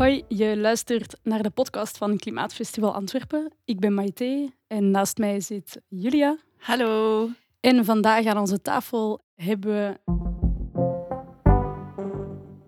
[0.00, 3.52] Hoi, je luistert naar de podcast van Klimaatfestival Antwerpen.
[3.64, 6.38] Ik ben Maite en naast mij zit Julia.
[6.56, 7.28] Hallo.
[7.60, 10.00] En vandaag aan onze tafel hebben we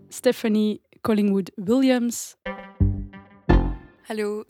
[0.08, 2.36] Stephanie Collingwood Williams.
[4.02, 4.44] Hallo.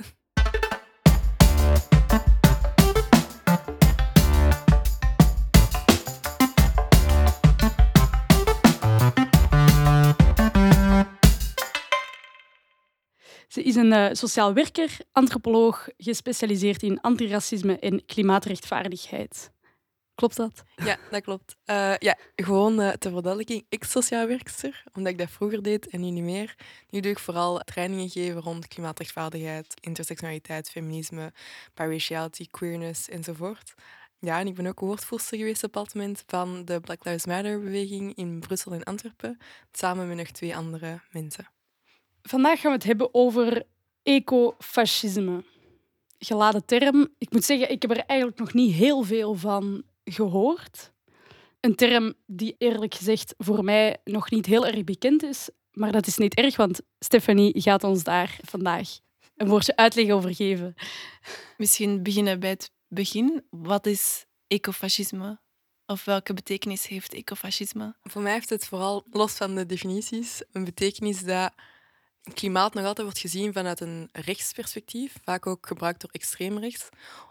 [13.62, 19.50] Is een uh, sociaal werker, antropoloog, gespecialiseerd in antiracisme en klimaatrechtvaardigheid.
[20.14, 20.62] Klopt dat?
[20.76, 21.56] Ja, dat klopt.
[21.66, 26.00] Uh, ja, gewoon uh, ter verduidelijking, ik sociaal werkster, omdat ik dat vroeger deed en
[26.00, 26.54] nu niet meer.
[26.90, 31.32] Nu doe ik vooral trainingen geven rond klimaatrechtvaardigheid, intersectionaliteit, feminisme,
[31.74, 33.74] biraciality, queerness enzovoort.
[34.18, 38.14] Ja, en ik ben ook woordvoerster geweest op het moment van de Black Lives Matter-beweging
[38.14, 39.38] in Brussel en Antwerpen,
[39.72, 41.46] samen met nog twee andere mensen.
[42.22, 43.62] Vandaag gaan we het hebben over
[44.02, 45.44] ecofascisme.
[46.18, 47.08] Geladen term.
[47.18, 50.92] Ik moet zeggen, ik heb er eigenlijk nog niet heel veel van gehoord.
[51.60, 55.50] Een term die eerlijk gezegd voor mij nog niet heel erg bekend is.
[55.72, 58.98] Maar dat is niet erg, want Stephanie gaat ons daar vandaag
[59.36, 60.74] een woordje uitleg over geven.
[61.56, 63.44] Misschien beginnen bij het begin.
[63.50, 65.40] Wat is ecofascisme?
[65.86, 67.94] Of welke betekenis heeft ecofascisme?
[68.02, 71.52] Voor mij heeft het vooral, los van de definities, een betekenis dat
[72.34, 76.88] klimaat nog altijd wordt gezien vanuit een rechtsperspectief, vaak ook gebruikt door extreem rechts,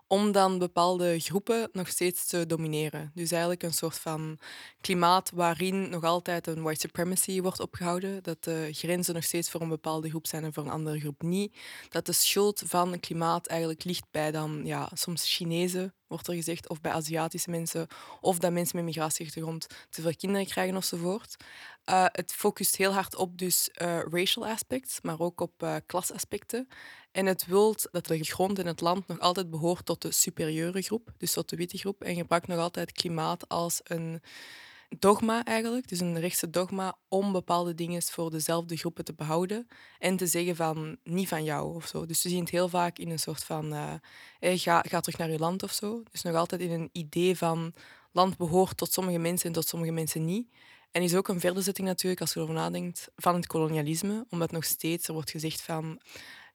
[0.08, 3.12] om dan bepaalde groepen nog steeds te domineren.
[3.14, 4.40] Dus eigenlijk een soort van
[4.82, 9.62] klimaat waarin nog altijd een white supremacy wordt opgehouden, dat de grenzen nog steeds voor
[9.62, 11.58] een bepaalde groep zijn en voor een andere groep niet.
[11.90, 16.34] Dat de schuld van het klimaat eigenlijk ligt bij dan ja, soms Chinezen, wordt er
[16.34, 17.88] gezegd, of bij Aziatische mensen,
[18.22, 21.36] of dat mensen met migratieachtergrond te veel kinderen krijgen enzovoort.
[21.90, 26.68] Uh, het focust heel hard op dus uh, racial aspects, maar ook op uh, klasaspecten.
[27.12, 30.82] En het wil dat de grond in het land nog altijd behoort tot de superieure
[30.82, 34.22] groep, dus tot de witte groep, en gebruikt nog altijd klimaat als een
[35.00, 39.68] dogma eigenlijk, dus een rechtse dogma om bepaalde dingen voor dezelfde groepen te behouden
[40.00, 42.06] en te zeggen van niet van jou of zo.
[42.06, 43.94] Dus we zien het heel vaak in een soort van uh,
[44.40, 46.04] ga, ga terug naar je land of zo.
[46.12, 47.74] Dus nog altijd in een idee van
[48.12, 50.54] land behoort tot sommige mensen en tot sommige mensen niet.
[50.92, 54.26] En is ook een verderzetting natuurlijk, als je erover nadenkt, van het kolonialisme.
[54.30, 56.02] Omdat nog steeds er wordt gezegd van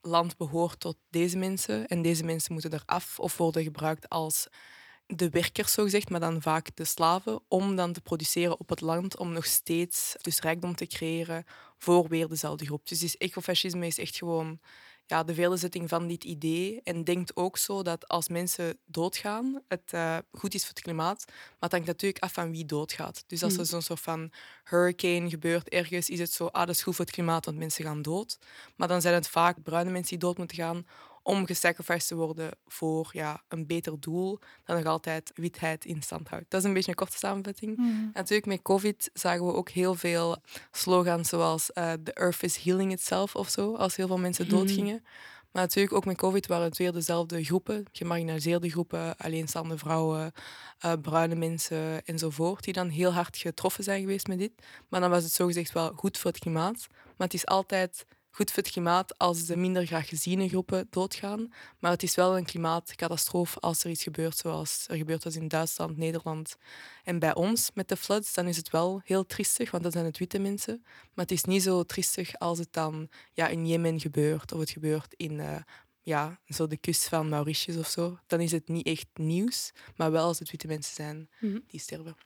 [0.00, 4.48] land behoort tot deze mensen en deze mensen moeten eraf of worden gebruikt als
[5.06, 8.80] de werkers, zo gezegd, maar dan vaak de slaven, om dan te produceren op het
[8.80, 11.44] land, om nog steeds dus rijkdom te creëren
[11.78, 12.88] voor weer dezelfde groep.
[12.88, 14.60] Dus ecofascisme is echt gewoon
[15.06, 16.80] ja, de velenzetting van dit idee.
[16.82, 21.24] En denkt ook zo dat als mensen doodgaan, het uh, goed is voor het klimaat.
[21.26, 23.24] Maar het hangt natuurlijk af van wie doodgaat.
[23.26, 23.68] Dus als er hmm.
[23.68, 24.32] zo'n soort van
[24.64, 27.84] hurricane gebeurt ergens, is het zo, ah, dat is goed voor het klimaat, want mensen
[27.84, 28.38] gaan dood.
[28.76, 30.86] Maar dan zijn het vaak bruine mensen die dood moeten gaan
[31.26, 36.28] om gesacrificed te worden voor ja, een beter doel dat nog altijd witheid in stand
[36.28, 36.44] houdt.
[36.48, 37.76] Dat is een beetje een korte samenvatting.
[37.76, 38.10] Mm.
[38.14, 40.36] Natuurlijk, met COVID zagen we ook heel veel
[40.70, 44.58] slogans zoals uh, The Earth is healing itself of zo, als heel veel mensen hmm.
[44.58, 45.04] doodgingen.
[45.52, 50.32] Maar natuurlijk ook met COVID waren het weer dezelfde groepen, gemarginaliseerde groepen, alleenstaande vrouwen,
[50.84, 54.52] uh, bruine mensen enzovoort, die dan heel hard getroffen zijn geweest met dit.
[54.88, 56.86] Maar dan was het zogezegd wel goed voor het klimaat.
[57.16, 61.52] Maar het is altijd goed voor het klimaat als de minder graag geziene groepen doodgaan.
[61.78, 65.48] Maar het is wel een klimaatcatastrofe als er iets gebeurt, zoals er gebeurd was in
[65.48, 66.56] Duitsland, Nederland
[67.04, 68.34] en bij ons met de floods.
[68.34, 70.80] Dan is het wel heel triestig, want dat zijn het witte mensen.
[70.84, 74.70] Maar het is niet zo triestig als het dan ja, in Jemen gebeurt of het
[74.70, 75.56] gebeurt in uh,
[76.02, 78.18] ja, zo de kust van Mauritius of zo.
[78.26, 81.58] Dan is het niet echt nieuws, maar wel als het witte mensen zijn mhm.
[81.66, 82.16] die sterven.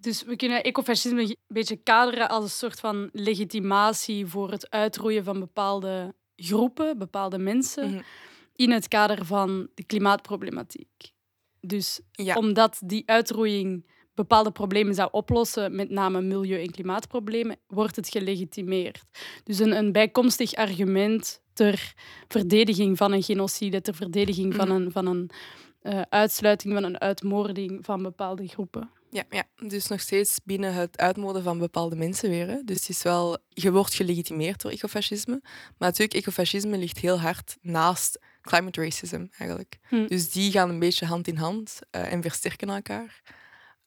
[0.00, 5.24] Dus we kunnen ecofascisme een beetje kaderen als een soort van legitimatie voor het uitroeien
[5.24, 8.02] van bepaalde groepen, bepaalde mensen, mhm.
[8.56, 11.12] in het kader van de klimaatproblematiek.
[11.60, 12.00] Dus
[12.34, 19.04] omdat die uitroeiing bepaalde problemen zou oplossen, met name milieu- en klimaatproblemen, wordt het gelegitimeerd.
[19.44, 21.94] Dus een, een bijkomstig argument ter
[22.28, 24.76] verdediging van een genocide, ter verdediging van mhm.
[24.76, 25.30] een, van een
[25.82, 28.90] uh, uitsluiting, van een uitmoording van bepaalde groepen.
[29.10, 32.48] Ja, ja, dus nog steeds binnen het uitmoorden van bepaalde mensen weer.
[32.48, 32.62] Hè.
[32.64, 35.40] Dus het is wel, je wordt gelegitimeerd door ecofascisme.
[35.42, 39.78] Maar natuurlijk, ecofascisme ligt heel hard naast climate racism eigenlijk.
[39.88, 40.06] Hm.
[40.06, 43.22] Dus die gaan een beetje hand in hand uh, en versterken elkaar.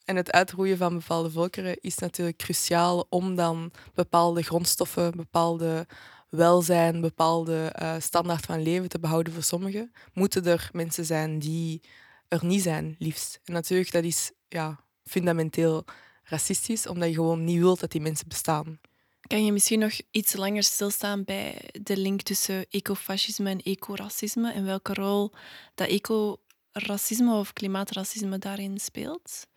[0.06, 5.88] En het uitroeien van bepaalde volkeren is natuurlijk cruciaal om dan bepaalde grondstoffen, bepaalde
[6.30, 9.92] welzijn, bepaalde uh, standaard van leven te behouden voor sommigen.
[10.14, 11.82] Moeten er mensen zijn die
[12.28, 13.40] er niet zijn, liefst.
[13.44, 15.86] En natuurlijk, dat is ja, fundamenteel
[16.24, 18.80] racistisch, omdat je gewoon niet wilt dat die mensen bestaan.
[19.21, 24.65] Kan je misschien nog iets langer stilstaan bij de link tussen ecofascisme en ecoracisme en
[24.65, 25.31] welke rol
[25.75, 29.48] dat ecoracisme of klimaatracisme daarin speelt?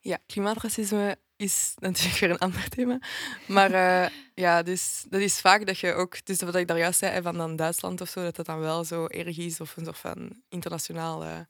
[0.00, 2.98] Ja, klimaatracisme is natuurlijk weer een ander thema.
[3.46, 6.98] Maar uh, ja, dus dat is vaak dat je ook, dus wat ik daar juist
[6.98, 9.84] zei van dan Duitsland of zo, dat dat dan wel zo erg is of een
[9.84, 11.46] soort van internationale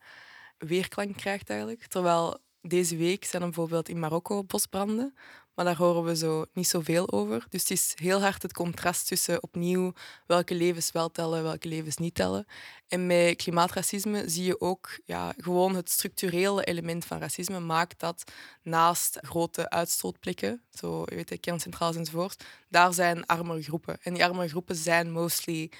[0.58, 1.86] weerklank krijgt eigenlijk.
[1.86, 5.14] Terwijl deze week zijn er bijvoorbeeld in Marokko bosbranden.
[5.54, 7.46] Maar daar horen we zo niet zoveel over.
[7.48, 9.92] Dus het is heel hard het contrast tussen opnieuw
[10.26, 12.46] welke levens wel tellen, welke levens niet tellen.
[12.88, 18.32] En met klimaatracisme zie je ook ja, gewoon het structurele element van racisme maakt dat
[18.62, 23.98] naast grote uitstootplekken, zo je weet, kerncentrales enzovoort, daar zijn armere groepen.
[24.02, 25.70] En die armere groepen zijn mostly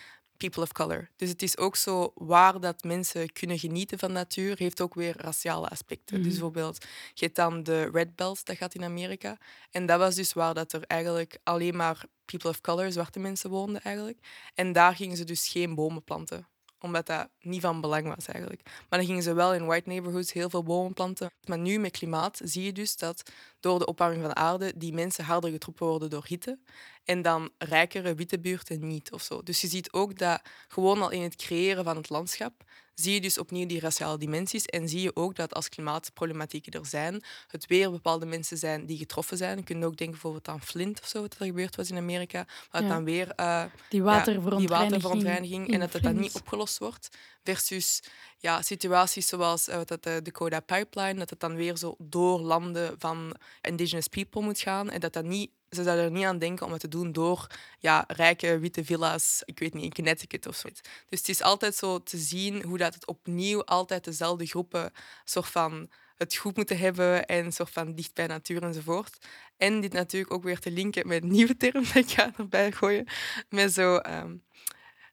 [0.43, 1.09] people of color.
[1.17, 5.15] Dus het is ook zo waar dat mensen kunnen genieten van natuur, heeft ook weer
[5.17, 6.17] raciale aspecten.
[6.17, 6.31] Dus mhm.
[6.31, 6.85] bijvoorbeeld,
[7.15, 9.39] je hebt dan de Red Belt, dat gaat in Amerika.
[9.71, 13.51] En dat was dus waar dat er eigenlijk alleen maar people of color, zwarte mensen
[13.51, 14.19] woonden eigenlijk.
[14.55, 16.47] En daar gingen ze dus geen bomen planten
[16.83, 18.63] omdat dat niet van belang was eigenlijk.
[18.65, 21.31] Maar dan gingen ze wel in white neighborhoods heel veel bomen planten.
[21.45, 23.31] Maar nu met klimaat zie je dus dat
[23.61, 26.59] door de opwarming van de aarde die mensen harder getroffen worden door hitte.
[27.05, 29.43] En dan rijkere witte buurten niet of zo.
[29.43, 32.65] Dus je ziet ook dat gewoon al in het creëren van het landschap
[32.95, 36.87] zie je dus opnieuw die raciale dimensies en zie je ook dat als klimaatproblematieken er
[36.87, 39.57] zijn, het weer bepaalde mensen zijn die getroffen zijn.
[39.57, 42.47] Je kunt ook denken bijvoorbeeld aan Flint of zo, wat er gebeurd was in Amerika,
[42.71, 47.09] waar dan weer uh, die waterverontreiniging, en dat het dan niet opgelost wordt.
[47.45, 48.03] Versus
[48.39, 52.95] ja, situaties zoals uh, dat de Dakota Pipeline, dat het dan weer zo door landen
[52.99, 56.67] van indigenous people moet gaan en dat dat niet ze zouden er niet aan denken
[56.67, 57.47] om het te doen door
[57.79, 60.69] ja, rijke witte villa's, ik weet niet, in Connecticut of zo.
[61.09, 64.93] Dus het is altijd zo te zien hoe dat het opnieuw altijd dezelfde groepen
[65.25, 69.27] soort van het goed moeten hebben en soort van dicht bij natuur enzovoort.
[69.57, 72.73] En dit natuurlijk ook weer te linken met een nieuwe term dat ik ga erbij
[72.73, 73.07] gooien,
[73.49, 74.37] met zo ehm,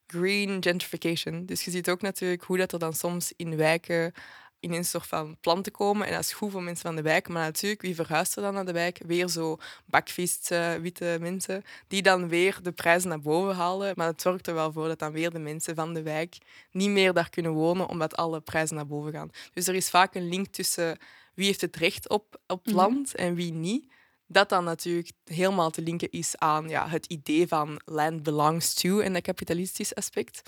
[0.08, 1.46] green gentrification.
[1.46, 4.14] Dus je ziet ook natuurlijk hoe dat er dan soms in wijken
[4.60, 6.08] in een soort van plan te komen.
[6.08, 7.28] En dat is goed voor mensen van de wijk.
[7.28, 9.02] Maar natuurlijk, wie verhuist er dan naar de wijk?
[9.06, 10.50] Weer zo bakvist,
[10.82, 13.94] witte mensen, die dan weer de prijzen naar boven halen.
[13.96, 16.38] Maar het zorgt er wel voor dat dan weer de mensen van de wijk
[16.72, 19.32] niet meer daar kunnen wonen, omdat alle prijzen naar boven gaan.
[19.54, 20.98] Dus er is vaak een link tussen
[21.40, 22.76] wie heeft het recht op, op mhm.
[22.76, 23.92] land en wie niet.
[24.28, 29.00] Dat dan natuurlijk helemaal te linken is aan ja, het idee van land belongs to
[29.00, 30.42] en dat kapitalistisch aspect.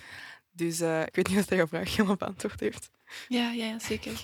[0.51, 2.89] Dus uh, ik weet niet of dat je vraag helemaal beantwoord heeft.
[3.27, 4.21] Ja, ja, zeker.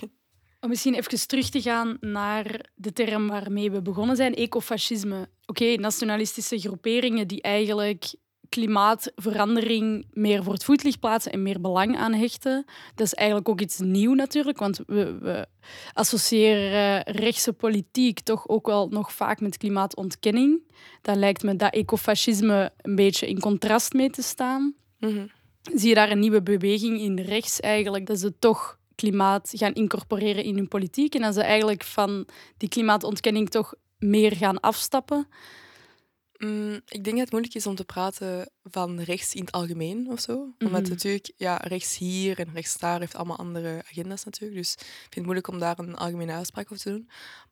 [0.60, 5.28] Om misschien even terug te gaan naar de term waarmee we begonnen zijn, ecofascisme.
[5.46, 8.14] Oké, nationalistische groeperingen die eigenlijk
[8.48, 12.64] klimaatverandering meer voor het voetlicht plaatsen en meer belang aan hechten.
[12.94, 15.46] Dat is eigenlijk ook iets nieuw natuurlijk, want we, we
[15.92, 20.72] associëren rechtse politiek toch ook wel nog vaak met klimaatontkenning.
[21.02, 24.74] Daar lijkt me dat ecofascisme een beetje in contrast mee te staan.
[24.98, 25.30] Mm
[25.74, 30.44] zie je daar een nieuwe beweging in rechts eigenlijk, dat ze toch klimaat gaan incorporeren
[30.44, 32.26] in hun politiek en dat ze eigenlijk van
[32.56, 35.28] die klimaatontkenning toch meer gaan afstappen.
[36.38, 40.10] Mm, ik denk dat het moeilijk is om te praten van rechts in het algemeen
[40.10, 40.54] of zo.
[40.58, 40.90] Omdat mhm.
[40.90, 44.60] natuurlijk, ja, rechts hier en rechts daar heeft allemaal andere agenda's natuurlijk.
[44.60, 47.08] Dus ik vind het moeilijk om daar een algemene uitspraak over te doen.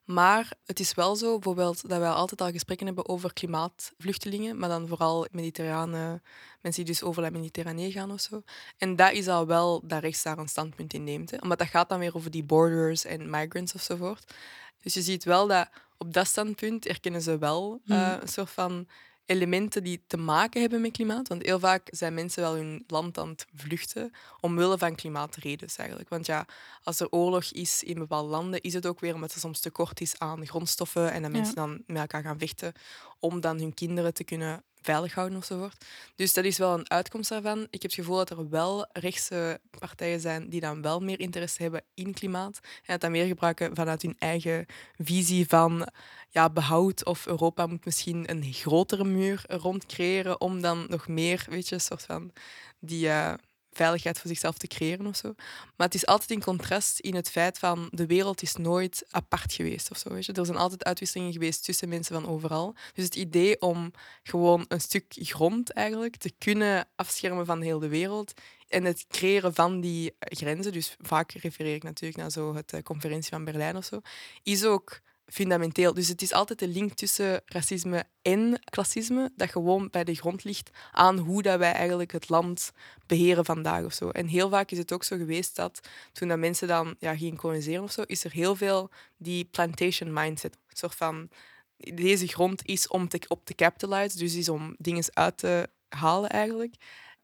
[0.06, 4.68] Maar het is wel zo, bijvoorbeeld, dat wij altijd al gesprekken hebben over klimaatvluchtelingen, maar
[4.68, 6.20] dan vooral mediterrane
[6.60, 8.42] mensen die dus over de Mediterranee gaan of zo.
[8.78, 11.30] En dat is al wel dat rechts daar een standpunt in neemt.
[11.30, 11.36] Hè.
[11.40, 14.34] Omdat dat gaat dan weer over die borders en migrants ofzovoort.
[14.82, 18.86] Dus je ziet wel dat op dat standpunt erkennen ze wel uh, een soort van
[19.26, 21.28] elementen die te maken hebben met klimaat.
[21.28, 26.08] Want heel vaak zijn mensen wel hun land aan het vluchten omwille van klimaatredenen eigenlijk.
[26.08, 26.46] Want ja,
[26.82, 30.00] als er oorlog is in bepaalde landen, is het ook weer omdat er soms tekort
[30.00, 32.72] is aan grondstoffen en dat mensen dan met elkaar gaan vechten
[33.18, 35.84] om dan hun kinderen te kunnen veilig houden enzovoort.
[36.14, 37.62] Dus dat is wel een uitkomst daarvan.
[37.62, 41.62] Ik heb het gevoel dat er wel rechtse partijen zijn die dan wel meer interesse
[41.62, 44.66] hebben in klimaat en dat dan meer gebruiken vanuit hun eigen
[44.98, 45.88] visie van
[46.30, 51.46] ja, behoud of Europa moet misschien een grotere muur rond creëren om dan nog meer,
[51.48, 52.32] weet je, soort van
[52.78, 53.06] die...
[53.06, 53.32] Uh,
[53.76, 55.34] veiligheid voor zichzelf te creëren of zo.
[55.76, 59.52] Maar het is altijd in contrast in het feit van de wereld is nooit apart
[59.52, 60.12] geweest of zo.
[60.12, 60.32] Weet je?
[60.32, 62.74] Er zijn altijd uitwisselingen geweest tussen mensen van overal.
[62.94, 63.92] Dus het idee om
[64.22, 68.32] gewoon een stuk grond eigenlijk te kunnen afschermen van heel de wereld
[68.68, 72.82] en het creëren van die grenzen, dus vaak refereer ik natuurlijk naar zo het eh,
[72.82, 74.00] conferentie van Berlijn of zo,
[74.42, 75.94] is ook fundamenteel.
[75.94, 80.44] Dus het is altijd de link tussen racisme en klassisme dat gewoon bij de grond
[80.44, 82.72] ligt aan hoe dat wij eigenlijk het land
[83.06, 84.10] beheren vandaag of zo.
[84.10, 87.36] En heel vaak is het ook zo geweest dat toen dat mensen dan ja, gingen
[87.36, 90.54] koloniseren of zo, is er heel veel die plantation mindset.
[90.54, 91.28] Een soort van
[91.76, 96.30] deze grond is om te, op te capitalize, dus is om dingen uit te halen
[96.30, 96.74] eigenlijk.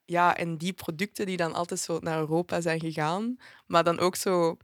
[0.05, 4.17] Ja, en die producten die dan altijd zo naar Europa zijn gegaan, maar dan ook
[4.17, 4.57] zo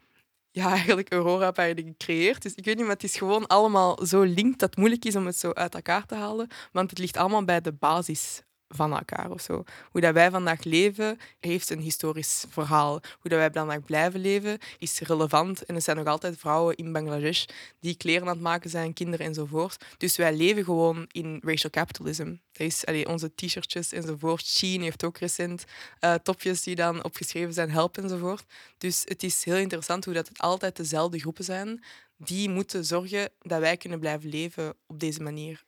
[0.51, 2.43] ja, eigenlijk Europa hebben gecreëerd.
[2.43, 5.17] Dus ik weet niet, maar het is gewoon allemaal zo linked dat het moeilijk is
[5.17, 6.49] om het zo uit elkaar te halen.
[6.73, 9.65] Want het ligt allemaal bij de basis van elkaar of zo.
[9.91, 12.93] Hoe dat wij vandaag leven, heeft een historisch verhaal.
[12.93, 15.65] Hoe dat wij vandaag blijven leven, is relevant.
[15.65, 17.45] En er zijn nog altijd vrouwen in Bangladesh
[17.81, 19.85] die kleren aan het maken zijn, kinderen enzovoort.
[19.97, 22.35] Dus wij leven gewoon in racial capitalism.
[22.53, 24.47] Dat is onze t-shirtjes enzovoort.
[24.47, 25.65] Shein heeft ook recent
[26.01, 28.45] uh, topjes die dan opgeschreven zijn, help enzovoort.
[28.79, 31.85] Dus het is heel interessant hoe dat het altijd dezelfde groepen zijn
[32.17, 35.67] die moeten zorgen dat wij kunnen blijven leven op deze manier.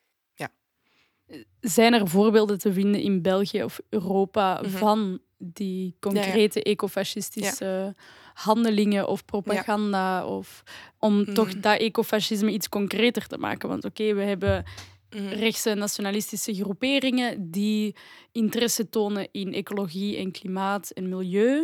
[1.60, 4.70] Zijn er voorbeelden te vinden in België of Europa mhm.
[4.70, 7.94] van die concrete ecofascistische
[8.34, 10.26] handelingen of propaganda?
[10.26, 10.62] Of
[10.98, 11.34] om mhm.
[11.34, 13.68] toch dat ecofascisme iets concreter te maken?
[13.68, 14.88] Want oké, we hebben mm
[15.28, 17.94] rechtse nationalistische groeperingen die
[18.32, 21.62] interesse tonen in ecologie en klimaat en milieu.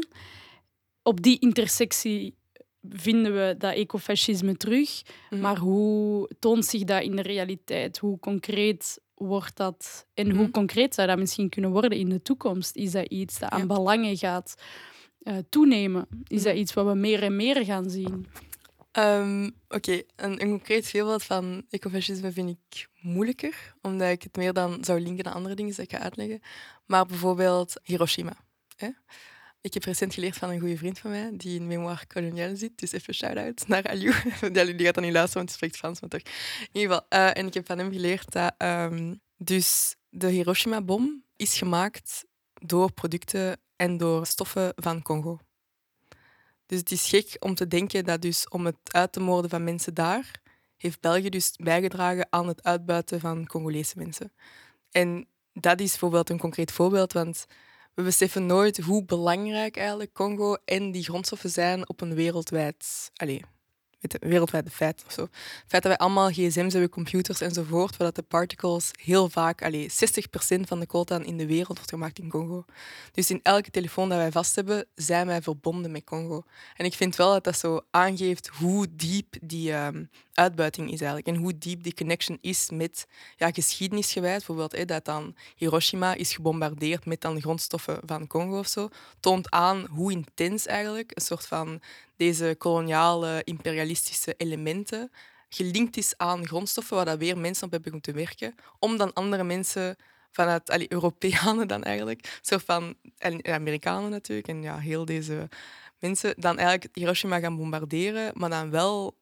[1.03, 2.35] Op die intersectie
[2.89, 5.03] vinden we dat ecofascisme terug.
[5.31, 5.41] Mhm.
[5.41, 7.99] Maar hoe toont zich dat in de realiteit?
[7.99, 10.51] Hoe concreet wordt dat en hoe mhm.
[10.51, 12.77] concreet zou dat misschien kunnen worden in de toekomst?
[12.77, 14.55] Is dat iets dat aan belangen gaat
[15.23, 16.07] uh, toenemen?
[16.27, 16.63] Is dat mhm.
[16.63, 18.27] iets wat we meer en meer gaan zien?
[18.99, 24.53] Um, Oké, een, een, concreet voorbeeld van ecofascisme vind ik moeilijker, omdat ik het meer
[24.53, 26.41] dan zou linken naar andere dingen die ik ga uitleggen.
[26.87, 28.37] Maar bijvoorbeeld Hiroshima.
[28.77, 28.89] Hè?
[29.67, 32.79] Ik heb recent geleerd van een goede vriend van mij, die in Memoire Coloniale zit.
[32.79, 34.15] Dus even shout-out naar Aliou.
[34.51, 36.21] die gaat dan niet luisteren, want hij spreekt Frans, maar toch.
[36.21, 37.21] In ieder geval.
[37.21, 42.93] Uh, en ik heb van hem geleerd dat um, dus de Hiroshima-bom is gemaakt door
[42.93, 45.39] producten en door stoffen van Congo.
[46.67, 49.65] Dus het is gek om te denken dat dus om het uit te moorden van
[49.65, 50.43] mensen daar,
[50.77, 54.33] heeft België dus bijgedragen aan het uitbuiten van Congolese mensen.
[54.91, 57.47] En dat is bijvoorbeeld een concreet voorbeeld, want
[57.97, 63.41] we beseffen nooit hoe belangrijk eigenlijk Congo en die grondstoffen zijn op een wereldwijd, allez,
[64.01, 65.23] met wereldwijde feit of zo.
[65.23, 70.05] Het feit dat wij allemaal gsm's hebben, computers enzovoort, waar de particles heel vaak, allez,
[70.57, 72.65] 60% van de coltan in de wereld wordt gemaakt in Congo.
[73.13, 76.45] Dus in elke telefoon dat wij vast hebben, zijn wij verbonden met Congo.
[76.77, 81.37] En ik vind wel dat dat zo aangeeft hoe diep die ehm, uitbuiting is eigenlijk.
[81.37, 84.45] En hoe diep die connection is met ja, geschiedenisgewijs.
[84.45, 88.89] Bijvoorbeeld dat dan Hiroshima is gebombardeerd met dan grondstoffen van Congo of zo.
[89.21, 91.81] Toont aan hoe intens eigenlijk een soort van
[92.17, 95.11] deze koloniale, imperialistische elementen
[95.49, 98.55] gelinkt is aan grondstoffen waar dat weer mensen op hebben moeten werken.
[98.79, 99.97] Om dan andere mensen
[100.31, 105.49] vanuit allee, Europeanen dan eigenlijk, soort van en Amerikanen natuurlijk en ja, heel deze
[105.99, 109.17] mensen dan eigenlijk Hiroshima gaan bombarderen, maar dan wel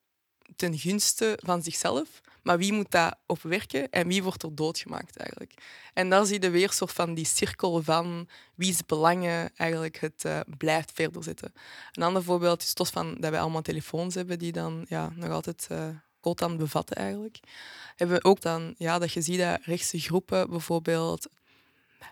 [0.56, 2.20] ten gunste van zichzelf.
[2.42, 5.54] Maar wie moet daar op werken en wie wordt er doodgemaakt eigenlijk?
[5.94, 10.40] En daar zie je weer soort van die cirkel van wie's belangen eigenlijk het uh,
[10.58, 11.52] blijft verder zitten.
[11.92, 15.30] Een ander voorbeeld is toch van dat wij allemaal telefoons hebben die dan ja, nog
[15.30, 15.88] altijd uh,
[16.20, 17.40] coltan bevatten eigenlijk.
[17.96, 21.28] Hebben we ook dan ja, dat je ziet dat rechtse groepen bijvoorbeeld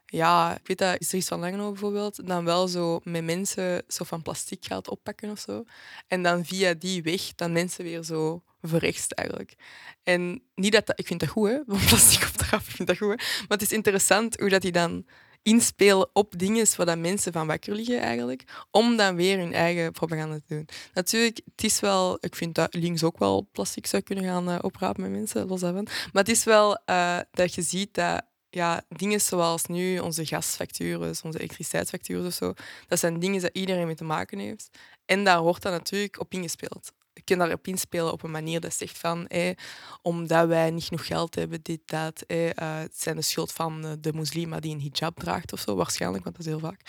[0.07, 4.23] ja, ik weet dat Is van Langeno bijvoorbeeld, dan wel zo met mensen zo van
[4.23, 5.65] plastic gaat oppakken of zo.
[6.07, 9.55] En dan via die weg dan mensen weer zo verrechtst eigenlijk.
[10.03, 12.97] En niet dat, ik vind dat goed, hè, van plastic op te ik vind dat
[12.97, 13.17] goed.
[13.17, 15.05] Maar het is interessant hoe dat die dan
[15.43, 19.93] inspelen op dingen waar dat mensen van wakker liggen eigenlijk, om dan weer hun eigen
[19.93, 20.69] propaganda te doen.
[20.93, 24.59] Natuurlijk, het is wel, ik vind dat links ook wel plastic zou kunnen gaan uh,
[24.61, 25.85] oprapen met mensen, los daarvan.
[25.85, 28.23] Maar het is wel uh, dat je ziet dat
[28.55, 32.53] ja, dingen zoals nu onze gasfacturen, onze elektriciteitsfacturen of zo,
[32.89, 34.71] dat zijn dingen dat iedereen mee te maken heeft.
[35.05, 36.93] En daar wordt dan natuurlijk op ingespeeld.
[37.15, 39.29] Je kunt daarop inspelen op een manier dat zegt van,
[40.03, 44.13] omdat wij niet genoeg geld hebben, dit, dat, uh, het zijn de schuld van de
[44.13, 46.81] moslima die een hijab draagt of zo, waarschijnlijk, want dat is heel vaak.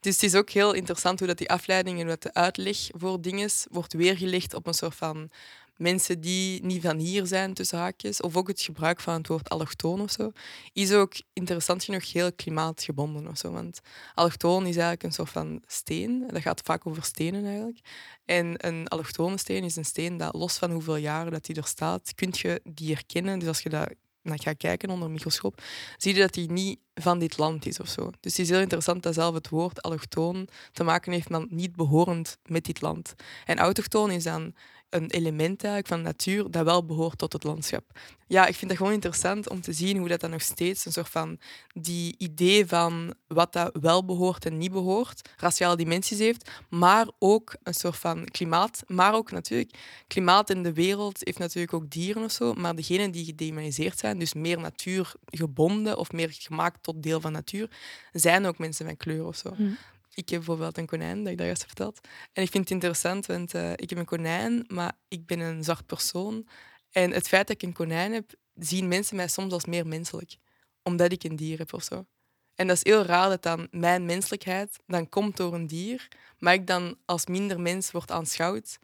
[0.00, 3.20] Dus het is ook heel interessant hoe dat die afleiding en hoe de uitleg voor
[3.20, 5.30] dingen wordt weergelegd op een soort van
[5.78, 9.48] mensen die niet van hier zijn, tussen haakjes, of ook het gebruik van het woord
[9.48, 10.30] allochtoon of zo,
[10.72, 13.50] is ook interessant genoeg heel klimaatgebonden of zo.
[13.50, 13.80] Want
[14.14, 16.24] allochtoon is eigenlijk een soort van steen.
[16.30, 17.78] Dat gaat vaak over stenen eigenlijk.
[18.24, 21.66] En een allochtone steen is een steen dat, los van hoeveel jaren dat die er
[21.66, 23.38] staat, kun je die herkennen.
[23.38, 23.88] Dus als je dat
[24.22, 25.62] naar gaat kijken onder een microscoop,
[25.96, 28.10] zie je dat die niet van dit land is of zo.
[28.20, 31.76] Dus het is heel interessant dat zelf het woord allochtoon te maken heeft met niet
[31.76, 33.14] behorend met dit land.
[33.44, 34.54] En autochtoon is dan
[34.90, 37.84] een element eigenlijk van natuur dat wel behoort tot het landschap.
[38.26, 40.92] Ja, ik vind dat gewoon interessant om te zien hoe dat dan nog steeds een
[40.92, 41.38] soort van
[41.74, 47.56] die idee van wat dat wel behoort en niet behoort, raciale dimensies heeft, maar ook
[47.62, 52.24] een soort van klimaat, maar ook natuurlijk klimaat in de wereld heeft natuurlijk ook dieren
[52.24, 57.20] of zo, maar degenen die gedemoniseerd zijn, dus meer natuurgebonden of meer gemaakt tot deel
[57.20, 57.70] van natuur,
[58.12, 59.54] zijn ook mensen van kleur of zo.
[59.54, 59.70] Hm.
[60.18, 62.00] Ik heb bijvoorbeeld een konijn, dat ik dat juist heb verteld.
[62.32, 65.64] En ik vind het interessant, want eh, ik heb een konijn, maar ik ben een
[65.64, 66.48] zwart persoon.
[66.90, 70.36] En het feit dat ik een konijn heb, zien mensen mij soms als meer menselijk.
[70.82, 72.06] Omdat ik een dier heb of zo.
[72.54, 76.08] En dat is heel raar dat dan mijn menselijkheid dan komt door een dier,
[76.38, 78.78] maar ik dan als minder mens word aanschouwd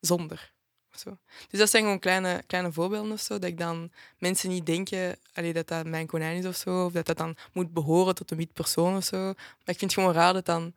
[0.00, 0.52] zonder.
[0.98, 1.18] Zo.
[1.48, 5.16] Dus dat zijn gewoon kleine, kleine voorbeelden of zo, dat ik dan mensen niet denken
[5.32, 8.30] allee, dat dat mijn konijn is of zo, of dat dat dan moet behoren tot
[8.30, 9.16] een wit persoon of zo.
[9.18, 10.74] Maar ik vind het gewoon raar dat dan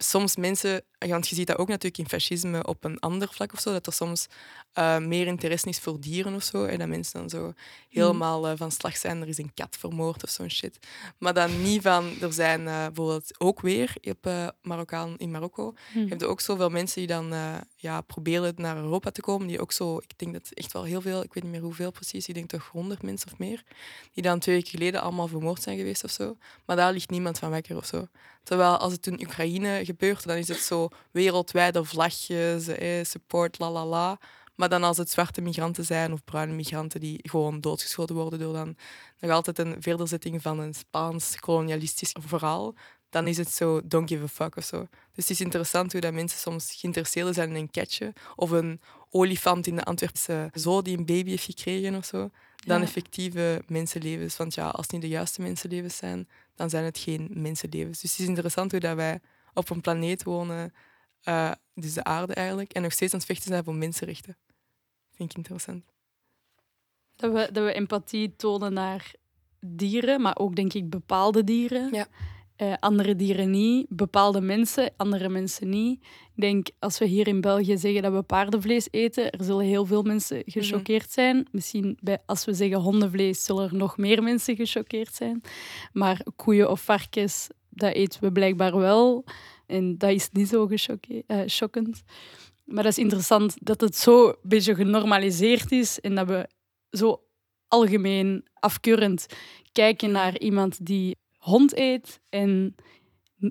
[0.00, 3.60] soms mensen, want je ziet dat ook natuurlijk in fascisme op een ander vlak of
[3.60, 4.26] zo, dat er soms
[4.72, 7.52] eh, meer interesse is voor dieren of zo, en dat mensen dan zo
[7.88, 10.78] helemaal eh, van slag zijn, er is een kat vermoord of zo'n shit.
[11.18, 15.98] Maar dan niet van, er zijn eh, bijvoorbeeld ook weer op Marokkaan, in Marokko, Hm.
[15.98, 17.32] je hebt ook zoveel mensen die dan
[17.80, 21.00] ja, proberen naar Europa te komen, die ook zo, ik denk dat echt wel heel
[21.00, 23.62] veel, ik weet niet meer hoeveel precies, ik denk toch honderd mensen of meer,
[24.12, 26.36] die dan twee weken geleden allemaal vermoord zijn geweest of zo.
[26.66, 28.06] Maar daar ligt niemand van wakker of zo.
[28.42, 33.70] Terwijl als het in Oekraïne gebeurt, dan is het zo wereldwijde vlagjes, eh, support, la
[33.70, 34.18] la la.
[34.54, 38.52] Maar dan als het zwarte migranten zijn of bruine migranten die gewoon doodgeschoten worden door
[38.52, 38.76] dan
[39.20, 42.74] nog altijd een verderzetting van een Spaans kolonialistisch verhaal,
[43.10, 44.78] dan is het zo don't give a fuck of zo.
[45.12, 48.80] Dus het is interessant hoe dat mensen soms geïnteresseerd zijn in een catje of een
[49.10, 52.82] olifant in de Antwerpse zoo die een baby heeft gekregen of zo, dan Ja.
[52.84, 54.36] effectieve mensenlevens.
[54.36, 58.00] Want ja, als het niet de juiste mensenlevens zijn, dan zijn het geen mensenlevens.
[58.00, 59.20] Dus het is interessant hoe dat wij
[59.54, 60.72] op een planeet wonen,
[61.22, 64.36] eh, dus de aarde eigenlijk, en nog steeds aan het vechten zijn voor mensenrechten.
[65.14, 65.84] Vind ik interessant.
[67.16, 69.12] Dat we, dat we empathie tonen naar
[69.60, 71.92] dieren, maar ook denk ik bepaalde dieren.
[71.94, 72.06] Ja.
[72.58, 76.00] Eh, andere dieren niet, bepaalde mensen, andere mensen niet.
[76.34, 79.84] Ik denk, als we hier in België zeggen dat we paardenvlees eten, er zullen heel
[79.86, 81.46] veel mensen gechoqueerd zijn.
[81.50, 85.42] Misschien bij, als we zeggen hondenvlees, zullen er nog meer mensen gechoqueerd zijn.
[85.92, 89.24] Maar koeien of varkens, dat eten we blijkbaar wel.
[89.66, 91.82] En dat is niet zo gechoque- eh.
[92.64, 96.48] Maar dat is interessant dat het zo een beetje genormaliseerd is en dat we
[96.90, 97.22] zo
[97.68, 99.26] algemeen afkeurend
[99.72, 101.16] kijken naar iemand die
[101.48, 102.74] hond eet en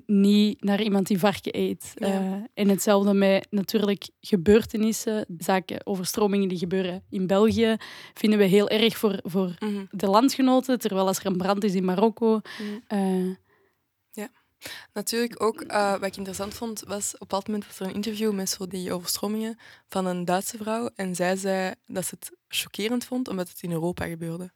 [0.06, 1.92] niet naar iemand die varken eet.
[1.94, 2.06] Ja.
[2.06, 7.76] Eh, en hetzelfde met natuurlijk gebeurtenissen, zaken, overstromingen die gebeuren in België,
[8.14, 9.54] vinden we heel erg voor, voor
[9.90, 12.40] de landgenoten, terwijl als er een brand is in Marokko.
[12.86, 13.34] eh,
[14.92, 17.94] Natuurlijk ook, eh, wat ik interessant vond, was op een bepaald moment was er een
[17.94, 19.58] interview met zo die overstromingen
[19.88, 20.90] van een Duitse vrouw.
[20.94, 24.50] En zij zei dat ze het chockerend vond omdat het in Europa gebeurde.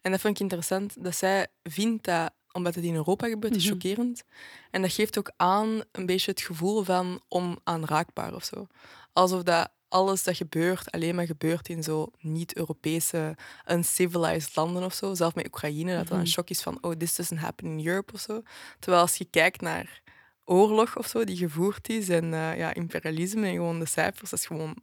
[0.00, 3.62] En dat vond ik interessant, dat zij vindt dat omdat het in Europa gebeurt, is
[3.64, 3.72] Mhm.
[3.72, 4.22] chockerend.
[4.70, 8.66] En dat geeft ook aan een beetje het gevoel van onaanraakbaar of zo.
[9.12, 13.36] Alsof dat alles dat gebeurt alleen maar gebeurt in zo niet-Europese,
[13.70, 15.14] uncivilized landen of zo.
[15.14, 16.32] Zelfs met Oekraïne, dat dan een Mhm.
[16.32, 18.42] shock is van oh, this doesn't happen in Europe of zo.
[18.78, 20.02] Terwijl als je kijkt naar
[20.44, 24.38] oorlog of zo die gevoerd is en eh, ja, imperialisme en gewoon de cijfers, dat
[24.38, 24.76] is gewoon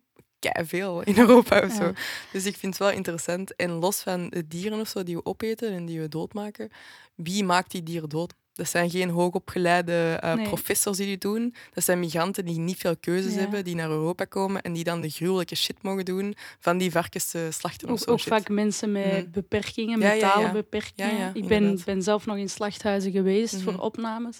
[0.65, 1.83] veel in Europa of zo.
[1.83, 1.93] Ja.
[2.31, 3.55] Dus ik vind het wel interessant.
[3.55, 6.69] En los van de dieren of zo die we opeten en die we doodmaken,
[7.15, 8.33] wie maakt die dieren dood?
[8.53, 10.47] Dat zijn geen hoogopgeleide eh Nee.
[10.47, 11.53] professors die dit doen.
[11.73, 13.39] Dat zijn migranten die niet veel keuzes Ja.
[13.39, 16.91] hebben, die naar Europa komen en die dan de gruwelijke shit mogen doen van die
[16.91, 19.31] varkens te slachten of ook ook vaak mensen met Mhm.
[19.31, 20.25] beperkingen, Ja, ja, ja.
[20.35, 21.35] mentale beperkingen.
[21.35, 23.63] Ik ben, ben zelf nog in slachthuizen geweest Mhm.
[23.63, 24.39] voor opnames.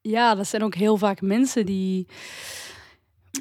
[0.00, 2.06] Ja, dat zijn ook heel vaak mensen die...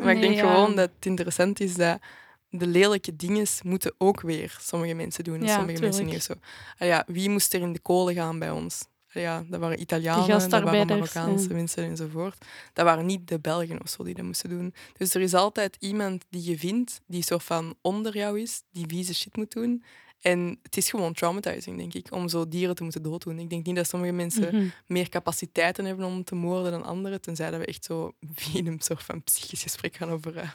[0.01, 1.99] Maar ik denk gewoon dat het interessant is dat
[2.49, 5.39] de lelijke dingen moeten ook weer sommige mensen doen.
[5.39, 6.23] en Ja, sommige mensen niet.
[6.23, 6.33] Zo.
[6.77, 8.85] Ah ja, wie moest er in de kolen gaan bij ons?
[9.13, 11.55] Ah ja, dat waren Italianen, dat waren Marokkaanse ja.
[11.55, 12.45] mensen enzovoort.
[12.73, 14.73] Dat waren niet de Belgen of zo die dat moesten doen.
[14.97, 18.85] Dus er is altijd iemand die je vindt, die soort van onder jou is, die
[18.87, 19.83] vieze shit moet doen.
[20.21, 23.39] En het is gewoon traumatizing, denk ik, om zo dieren te moeten dooddoen.
[23.39, 24.67] Ik denk niet dat sommige mensen Mhm.
[24.87, 28.81] meer capaciteiten hebben om te moorden dan anderen, tenzij dat we echt zo via een
[28.81, 30.49] soort van psychisch gesprek gaan over eh,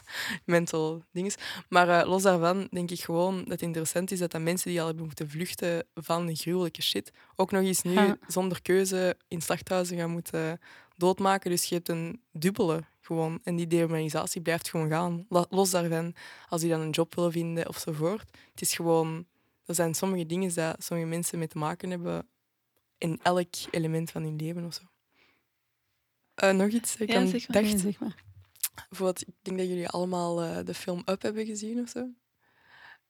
[0.44, 1.32] mental dingen.
[1.68, 4.80] Maar eh, los daarvan denk ik gewoon dat het interessant is dat, dat mensen die
[4.80, 8.16] al hebben moeten vluchten van gruwelijke shit, ook nog eens nu Ja.
[8.26, 10.60] zonder keuze in slachthuizen gaan moeten
[10.96, 11.50] doodmaken.
[11.50, 13.40] Dus je hebt een dubbele gewoon.
[13.44, 15.26] En die dehumanisatie blijft gewoon gaan.
[15.50, 16.14] Los daarvan,
[16.48, 18.20] als die dan een job willen vinden ofzovoort.
[18.50, 19.26] Het is gewoon...
[19.64, 22.28] Er zijn sommige dingen dat sommige mensen mee te maken hebben
[22.98, 24.82] in elk element van hun leven of zo.
[26.34, 27.62] Eh, nog iets dat ik Ja, zeg maar.
[27.62, 27.72] dacht.
[27.74, 28.22] Nee, zeg maar.
[28.88, 32.08] Bijvoorbeeld, ik denk dat jullie allemaal eh, de film Up hebben gezien of zo.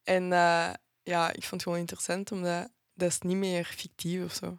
[0.02, 4.34] En uh, ja, ik vond het gewoon interessant, omdat dat is niet meer fictief of
[4.34, 4.58] zo.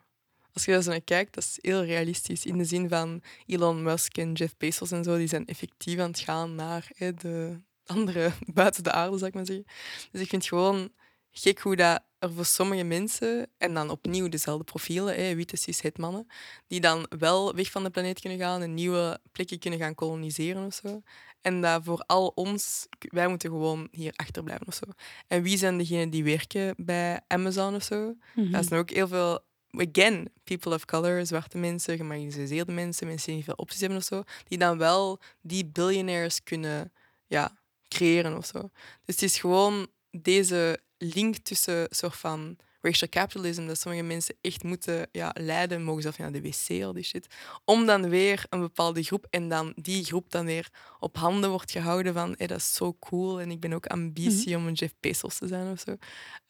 [0.53, 2.45] Als je daar zo naar kijkt, dat is heel realistisch.
[2.45, 6.09] In de zin van Elon Musk en Jeff Bezos en zo, die zijn effectief aan
[6.09, 9.65] het gaan naar hè, de andere buiten de aarde, zou ik maar zeggen.
[10.11, 10.91] Dus ik vind gewoon
[11.39, 15.81] gek hoe dat er voor sommige mensen, en dan opnieuw dezelfde profielen, hè, witte cis
[15.95, 16.27] mannen,
[16.67, 20.65] die dan wel weg van de planeet kunnen gaan en nieuwe plekken kunnen gaan koloniseren
[20.65, 21.01] of zo.
[21.41, 24.85] En dat voor al ons, wij moeten gewoon hier achterblijven of zo.
[25.27, 28.15] En wie zijn degenen die werken bij Amazon of zo?
[28.35, 29.39] Mm Dat zijn ook heel veel
[29.71, 34.03] again, people of color, zwarte mensen, gemarginaliseerde mensen, mensen die niet veel opties hebben of
[34.03, 36.91] zo, die dan wel die billionaires kunnen
[37.27, 38.59] ja, creëren of zo.
[39.05, 44.63] Dus het is gewoon deze link tussen soort van racial capitalism, dat sommige mensen echt
[44.63, 47.27] moeten ja, leiden, mogen zelf naar de wc, al die shit,
[47.65, 51.71] om dan weer een bepaalde groep en dan die groep dan weer op handen wordt
[51.71, 54.59] gehouden van hey, dat is zo cool en ik ben ook ambitie mhm.
[54.59, 55.95] om een Jeff Bezos te zijn of zo.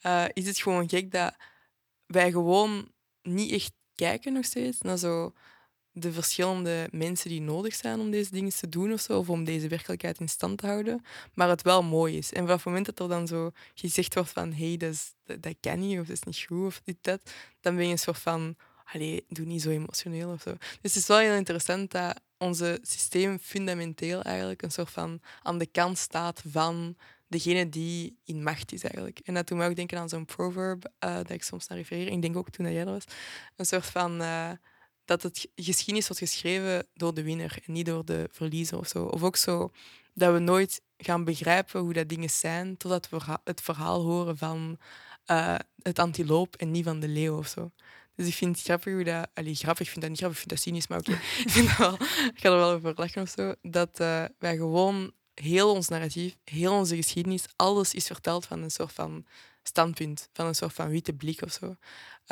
[0.06, 1.34] Uh, is het gewoon gek dat
[2.06, 2.88] wij gewoon
[3.22, 5.32] niet echt kijken nog steeds naar zo
[5.98, 9.44] de verschillende mensen die nodig zijn om deze dingen te doen of zo, of om
[9.44, 11.04] deze werkelijkheid in stand te houden,
[11.34, 12.32] maar het wel mooi is.
[12.32, 15.54] En vanaf het moment dat er dan zo gezegd wordt van hé, hey, dat, dat,
[15.60, 17.20] kan niet, of dat is niet goed, of dit, dat,
[17.60, 20.50] dan ben je een soort van, allee, doe niet zo emotioneel of zo.
[20.58, 25.58] Dus het is wel heel interessant dat onze systeem fundamenteel eigenlijk een soort van aan
[25.58, 26.96] de kant staat van
[27.28, 29.18] degene die in macht is eigenlijk.
[29.18, 32.08] En dat doet me ook denken aan zo'n proverb uh, dat ik soms naar refereer.
[32.08, 33.04] Ik denk ook toen jij er was.
[33.56, 34.20] Een soort van...
[34.20, 34.50] Uh,
[35.06, 39.04] dat het geschiedenis wordt geschreven door de winnaar en niet door de verliezer of zo.
[39.04, 39.72] Of ook zo
[40.14, 44.78] dat we nooit gaan begrijpen hoe dat dingen zijn totdat we het verhaal horen van
[45.26, 47.70] uh, het antiloop en niet van de leeuw of zo.
[48.14, 49.28] Dus ik vind het grappig hoe dat...
[49.34, 51.12] Allee, grappig, ik vind dat niet grappig, ik vind dat cynisch, maar oké.
[52.34, 53.54] ik, ga er wel over lachen of zo.
[53.62, 58.70] Dat uh, wij gewoon heel ons narratief, heel onze geschiedenis, alles is verteld van een
[58.70, 59.26] soort van
[59.62, 61.76] standpunt, van een soort van witte blik of zo.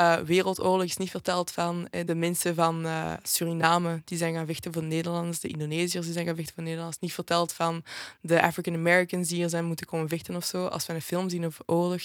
[0.01, 4.47] Uh, Wereldoorlog is niet verteld van uh, de mensen van uh, Suriname die zijn gaan
[4.47, 6.99] vechten voor Nederlands, de Indonesiërs die zijn gaan vechten voor Nederlands.
[6.99, 7.85] Niet verteld van
[8.21, 10.67] de African Americans die hier zijn moeten komen vechten of zo.
[10.67, 12.03] Als we een film zien over oorlog,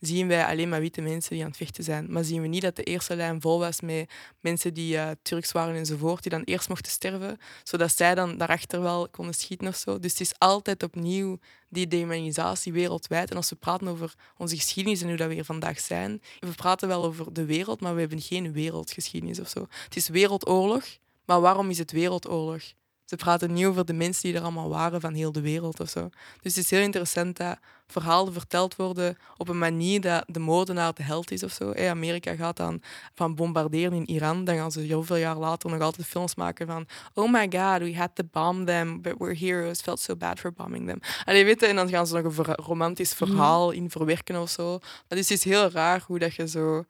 [0.00, 2.06] zien wij alleen maar witte mensen die aan het vechten zijn.
[2.08, 5.74] Maar zien we niet dat de eerste lijn vol was met mensen die Turks waren
[5.74, 9.98] enzovoort, die dan eerst mochten sterven, zodat zij dan daarachter wel konden schieten of zo.
[9.98, 11.38] Dus het is altijd opnieuw
[11.72, 13.30] die demonisatie wereldwijd.
[13.30, 16.52] En als we praten over onze geschiedenis en hoe dat we hier vandaag zijn, we
[16.56, 19.66] praten wel over de wereld, maar we hebben geen wereldgeschiedenis of zo.
[19.84, 20.84] Het is wereldoorlog,
[21.24, 22.62] maar waarom is het wereldoorlog?
[23.12, 25.88] Ze praten niet over de mensen die er allemaal waren van heel de wereld of
[25.88, 26.08] zo.
[26.40, 30.94] Dus het is heel interessant dat verhalen verteld worden op een manier dat de moordenaar
[30.94, 31.70] de held is of zo.
[31.70, 32.82] Hey, Amerika gaat dan
[33.14, 36.66] van bombarderen in Iran, dan gaan ze heel veel jaar later nog altijd films maken
[36.66, 40.40] van oh my god, we had to bomb them, but we're heroes, felt so bad
[40.40, 40.98] for bombing them.
[41.24, 44.78] En, weet en dan gaan ze nog een romantisch verhaal in verwerken of zo.
[45.08, 46.84] Dat is dus heel raar hoe dat je zo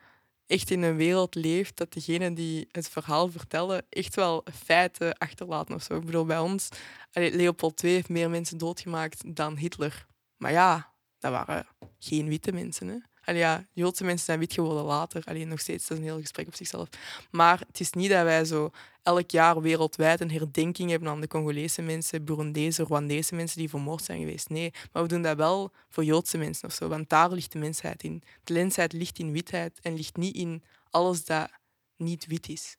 [0.46, 5.74] echt in een wereld leeft dat degenen die het verhaal vertellen echt wel feiten achterlaten
[5.74, 5.96] of zo.
[5.96, 6.68] Ik bedoel, bij ons,
[7.12, 10.06] Leopold II heeft meer mensen doodgemaakt dan Hitler.
[10.36, 11.66] Maar ja, dat waren
[11.98, 12.88] geen witte mensen.
[12.88, 12.96] Hè?
[13.24, 15.22] Allee, ja, Joodse mensen zijn wit geworden later.
[15.24, 16.88] Alleen nog steeds, dat is een heel gesprek op zichzelf.
[17.30, 18.70] Maar het is niet dat wij zo
[19.02, 24.04] elk jaar wereldwijd een herdenking hebben aan de Congolese mensen, Burundese, Rwandese mensen die vermoord
[24.04, 24.48] zijn geweest.
[24.48, 27.58] Nee, maar we doen dat wel voor Joodse mensen of zo, want daar ligt de
[27.58, 28.22] mensheid in.
[28.44, 31.50] De mensheid ligt in witheid en ligt niet in alles dat
[31.96, 32.76] niet wit is.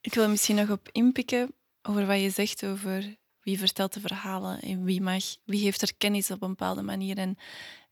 [0.00, 4.60] Ik wil misschien nog op inpikken over wat je zegt over wie vertelt de verhalen
[4.60, 7.18] en wie mag, wie heeft er kennis op een bepaalde manier.
[7.18, 7.36] En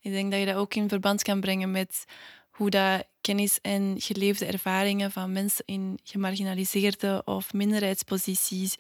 [0.00, 2.04] ik denk dat je dat ook in verband kan brengen met
[2.50, 8.76] hoe dat kennis en geleefde ervaringen van mensen in gemarginaliseerde of minderheidsposities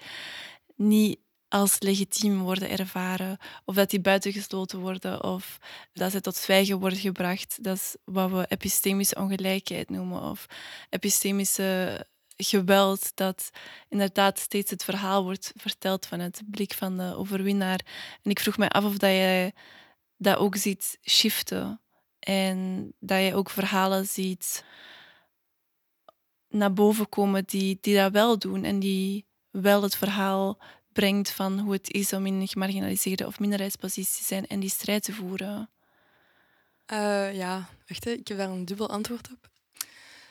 [0.76, 5.58] niet als legitiem worden ervaren, of dat die buitengesloten worden, of
[5.92, 7.64] dat ze tot zwijgen worden gebracht.
[7.64, 10.46] Dat is wat we epistemische ongelijkheid noemen, of
[10.90, 13.50] epistemische geweld, dat
[13.88, 17.80] inderdaad steeds het verhaal wordt verteld van het blik van de overwinnaar.
[18.22, 19.52] En ik vroeg mij af of dat jij
[20.18, 21.80] dat ook ziet shiften.
[22.18, 24.64] En dat je ook verhalen ziet
[26.48, 30.60] naar boven komen die, die dat wel doen en die wel het verhaal
[30.92, 34.70] brengt van hoe het is om in een gemarginaliseerde of minderheidspositie te zijn en die
[34.70, 35.70] strijd te voeren.
[36.92, 39.50] Uh, ja, wacht, ik heb daar een dubbel antwoord op.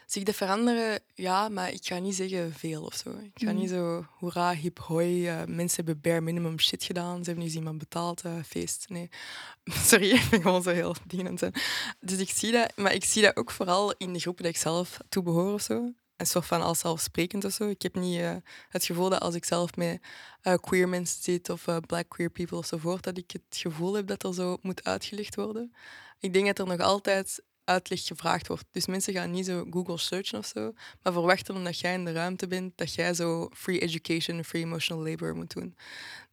[0.07, 0.99] Zie ik dat veranderen?
[1.13, 3.09] Ja, maar ik ga niet zeggen veel of zo.
[3.09, 3.73] Ik ga niet mhm.
[3.73, 7.77] zo, hoera, hip hoi, uh, mensen hebben bare minimum shit gedaan, ze hebben niet iemand
[7.77, 8.85] betaald, uh, feest.
[8.89, 9.09] Nee,
[9.89, 11.53] sorry, ik ben gewoon zo heel het zijn.
[11.99, 14.59] Dus ik zie dat, maar ik zie dat ook vooral in de groepen die ik
[14.59, 15.91] zelf toe behoor of zo.
[16.17, 17.69] een soort van als zelfsprekend of zo.
[17.69, 18.35] Ik heb niet uh,
[18.69, 20.01] het gevoel dat als ik zelf met
[20.61, 24.33] queer mensen zit of black queer people enzovoort, dat ik het gevoel heb dat er
[24.33, 25.73] zo moet uitgelicht worden.
[26.19, 28.65] Ik denk dat er nog altijd uitleg gevraagd wordt.
[28.71, 32.11] Dus mensen gaan niet zo Google searchen of zo, maar verwachten omdat jij in de
[32.11, 35.75] ruimte bent, dat jij zo free education, free emotional labor moet doen.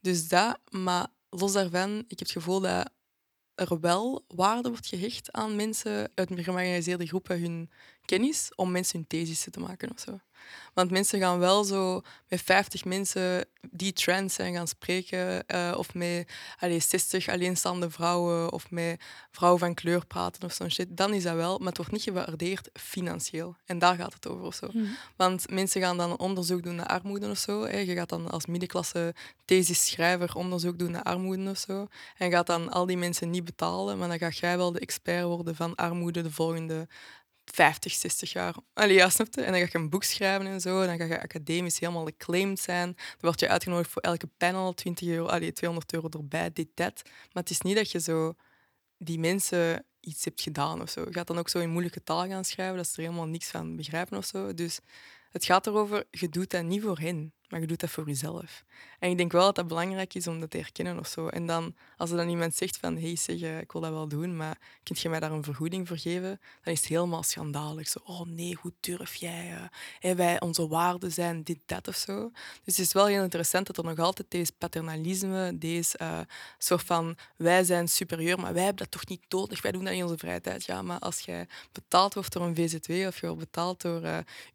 [0.01, 2.91] Dus dat, maar los daarvan, ik heb het gevoel dat
[3.55, 7.71] er wel waarde wordt gehecht aan mensen uit gemarginaliseerde groepen hun
[8.05, 10.21] kennis om mensen hun thesis te maken of zo.
[10.75, 15.95] Want mensen gaan wel zo met 50 mensen die trans zijn gaan spreken, uh, of
[15.95, 20.97] met allez, 60 alleenstaande vrouwen, of met vrouwen van kleur praten of zo'n shit.
[20.97, 23.57] Dan is dat wel, maar het wordt niet gewaardeerd financieel.
[23.65, 24.69] En daar gaat het over of zo.
[24.73, 24.85] Mhm.
[25.17, 27.63] Want mensen gaan dan onderzoek doen naar armoede of zo.
[27.63, 27.79] Hè.
[27.79, 31.87] Je gaat dan als middenklasse thesis-schrijver onderzoek doen naar armoede of zo.
[32.17, 35.25] En gaat dan al die mensen niet betalen, maar dan ga jij wel de expert
[35.25, 36.89] worden van armoede de volgende
[37.45, 38.55] 50, 60 jaar.
[38.73, 40.87] Allee, ja, En dan ga je een boek schrijven en zo.
[40.87, 42.93] Dan ga je academisch helemaal acclaimed zijn.
[42.95, 47.03] Dan word je uitgenodigd voor elke panel, 20 euro, allee, 200 euro erbij, dit, dat.
[47.05, 48.35] Maar het is niet dat je zo
[48.99, 51.01] die mensen iets hebt gedaan of zo.
[51.01, 53.49] Je gaat dan ook zo in moeilijke taal gaan schrijven, dat ze er helemaal niks
[53.49, 54.55] van begrijpen of zo.
[54.55, 54.81] Dus
[55.31, 58.65] het gaat erover, je doet dat niet voor hen maar je doet dat voor jezelf.
[58.99, 61.29] En ik denk wel dat dat belangrijk is om dat te herkennen of zo.
[61.29, 64.09] En dan, als er dan iemand zegt van, hey, zeg, eh, ik wil dat wel
[64.09, 66.41] doen, maar kunt je mij daar een vergoeding voor geven?
[66.63, 67.89] Dan is het helemaal schandalig.
[67.89, 69.69] Zo, oh nee, hoe durf jij?
[70.03, 72.31] Uh, wij, onze waarden zijn dit, dat of zo.
[72.65, 76.21] Dus het is wel heel interessant dat er nog altijd deze paternalisme, deze uh,
[76.59, 79.93] soort van, wij zijn superieur, maar wij hebben dat toch niet nodig, wij doen dat
[79.93, 80.65] in onze vrije tijd.
[80.65, 84.03] Ja, maar als jij betaald wordt door een VZW of je wordt betaald door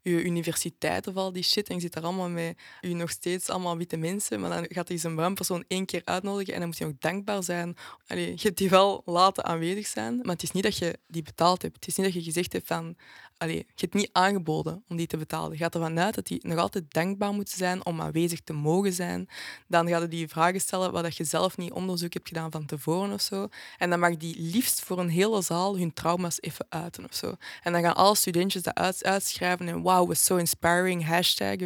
[0.02, 3.48] je universiteit of al die shit en je zit daar allemaal mee u nog steeds
[3.48, 6.68] allemaal witte mensen, maar dan gaat hij zijn bruin persoon één keer uitnodigen en dan
[6.68, 7.76] moet je ook dankbaar zijn.
[8.06, 11.22] Allee, je hebt die wel laten aanwezig zijn, maar het is niet dat je die
[11.22, 11.74] betaald hebt.
[11.74, 12.96] Het is niet dat je gezegd hebt van,
[13.40, 15.52] allee, je hebt niet aangeboden om die te betalen.
[15.52, 18.92] Je gaat ervan uit dat die nog altijd dankbaar moeten zijn om aanwezig te mogen
[18.92, 19.28] zijn.
[19.68, 23.12] Dan gaat hij die vragen stellen waar je zelf niet onderzoek hebt gedaan van tevoren
[23.12, 23.48] of zo.
[23.78, 27.34] En dan mag die liefst voor een hele zaal hun trauma's even uiten of zo.
[27.62, 31.56] En dan gaan alle studentjes dat uitschrijven en wow, was so inspiring, hashtag,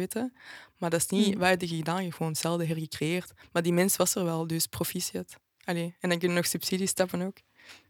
[0.77, 1.39] Maar dat is niet, mm.
[1.39, 3.31] wij hebben gedaan, je gewoon hetzelfde hergecreëerd.
[3.51, 5.35] Maar die mens was er wel, dus proficiat.
[5.63, 7.37] Allee, en dan kun je nog subsidies stappen ook.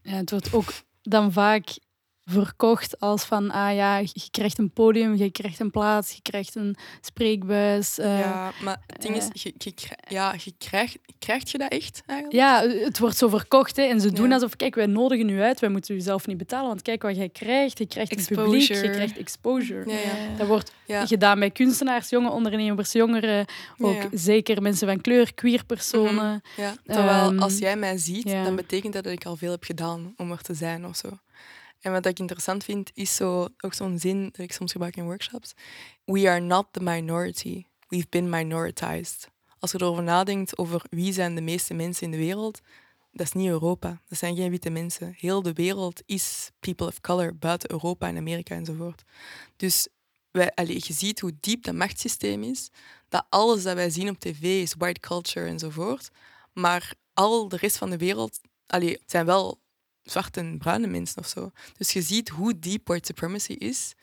[0.02, 1.78] Ja, het wordt ook dan vaak
[2.26, 6.56] verkocht als van, ah ja, je krijgt een podium, je krijgt een plaats, je krijgt
[6.56, 8.00] een spreekbuis.
[8.00, 9.30] Uh, ja, maar het ding is, eh.
[9.34, 9.74] je, je,
[10.08, 12.40] ja, je krijgt, krijgt je dat echt eigenlijk?
[12.40, 15.60] Ja, het wordt zo verkocht hè, en ze doen alsof, kijk, wij nodigen u uit,
[15.60, 17.78] wij moeten u zelf niet betalen, want kijk wat jij krijgt.
[17.78, 18.42] Je krijgt exposure.
[18.42, 19.90] een publiek, je krijgt exposure.
[19.90, 20.38] Ja, ja.
[20.38, 23.46] Dat wordt gedaan bij kunstenaars, jonge ondernemers, jongeren,
[23.78, 26.14] ook zeker mensen van kleur, queer personen.
[26.32, 26.74] Mm ja.
[26.86, 30.14] Terwijl um, als jij mij ziet, dan betekent dat dat ik al veel heb gedaan
[30.18, 31.10] om er te zijn of zo.
[31.86, 35.04] En wat ik interessant vind, is zo, ook zo'n zin dat ik soms gebruik in
[35.04, 35.54] workshops.
[36.06, 37.66] We are not the minority.
[37.88, 39.30] We've been minoritized.
[39.60, 42.60] Als je erover nadenkt over wie zijn de meeste mensen in de wereld,
[43.12, 44.02] dat is niet Europa.
[44.08, 45.16] Dat zijn geen witte mensen.
[45.18, 49.04] Heel de wereld is people of color, buiten Europa en Amerika enzovoort.
[49.56, 49.88] Dus
[50.32, 52.70] wij, je ziet hoe diep dat machtssysteem is,
[53.10, 56.10] dat alles dat wij zien op tv is white culture enzovoort.
[56.54, 58.40] Maar al de rest van de wereld
[59.06, 59.64] zijn wel
[60.06, 61.52] zwarte en bruine mensen of zo.
[61.78, 63.94] Dus je ziet hoe diep white supremacy is,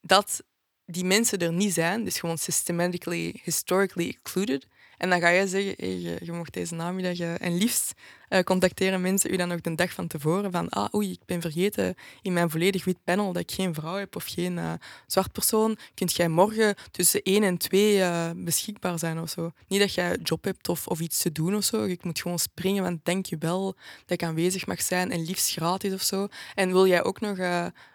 [0.00, 0.42] dat
[0.84, 4.66] die mensen er niet zijn, dus gewoon systematically, historically excluded.
[4.96, 7.92] En dan ga je zeggen, je, je mag deze namiddag uh, en liefst
[8.28, 11.40] uh, contacteren mensen u dan ook de dag van tevoren van ah oei, ik ben
[11.40, 14.72] vergeten in mijn volledig wit panel dat ik geen vrouw heb of geen uh,
[15.06, 15.78] zwart persoon.
[15.94, 19.50] Kunt jij morgen tussen 1 en 2 beschikbaar zijn of zo?
[19.68, 21.84] Niet dat jij job hebt of, of iets te doen of zo.
[21.84, 23.74] Ik moet gewoon springen, want denk je wel
[24.06, 26.28] dat ik aanwezig mag zijn en liefst gratis of zo.
[26.54, 27.36] En wil jij ook nog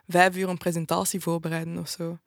[0.08, 2.18] vijf uur een presentatie voorbereiden of zo?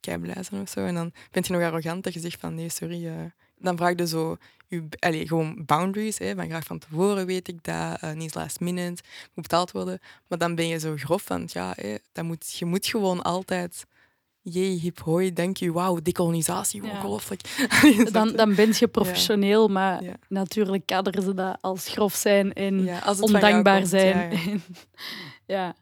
[0.00, 0.84] Kei blij zijn of zo.
[0.84, 4.06] En dan ben je nog arrogant dat je zegt van nee, sorry, dan vraag je
[4.06, 4.36] zo
[4.72, 6.18] je, allez, gewoon boundaries.
[6.18, 9.02] Hè, van graag van tevoren weet ik dat, uh, niet last minute,
[9.34, 10.00] moet betaald worden.
[10.28, 13.86] Maar dan ben je zo grof van, ja, hè, dat moet, je moet gewoon altijd...
[14.44, 16.90] Jee, hip hoi, denk je, wauw, decolonisatie, ja.
[16.90, 17.40] ongelooflijk.
[18.12, 22.88] dan, dan ben je professioneel, maar natuurlijk kaderen ze dat als grof zijn en
[23.20, 24.62] ondankbaar zijn.
[25.46, 25.74] ja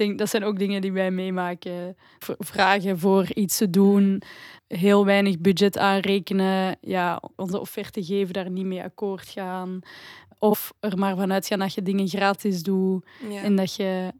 [0.00, 1.96] denk, dat zijn ook dingen die wij meemaken.
[2.38, 4.22] Vragen voor iets te doen,
[4.66, 9.80] heel weinig budget aanrekenen, ja, onze offerte geven, daar niet mee akkoord gaan.
[10.38, 13.06] Of er maar vanuit gaan dat je dingen gratis doet
[13.42, 14.12] en dat je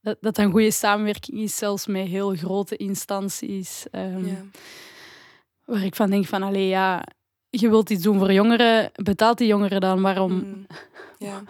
[0.00, 3.86] dat, dat een goede samenwerking is, zelfs met heel grote instanties.
[3.92, 4.50] Um,
[5.64, 7.04] Waar ik van denk van, allee, ja,
[7.60, 10.02] je wilt iets doen voor jongeren, betaalt die jongeren dan?
[10.02, 10.32] Waarom?
[10.32, 10.66] Mm,
[11.18, 11.42] ja.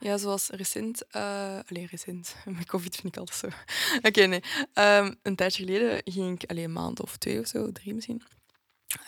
[0.00, 1.02] ja, zoals recent...
[1.16, 2.34] Uh, allee, recent.
[2.58, 3.48] Met covid vind ik altijd zo.
[4.08, 4.42] Oké, nee.
[4.72, 6.50] Ehm, een tijdje geleden ging ik...
[6.50, 8.22] alleen een maand of twee of zo, drie misschien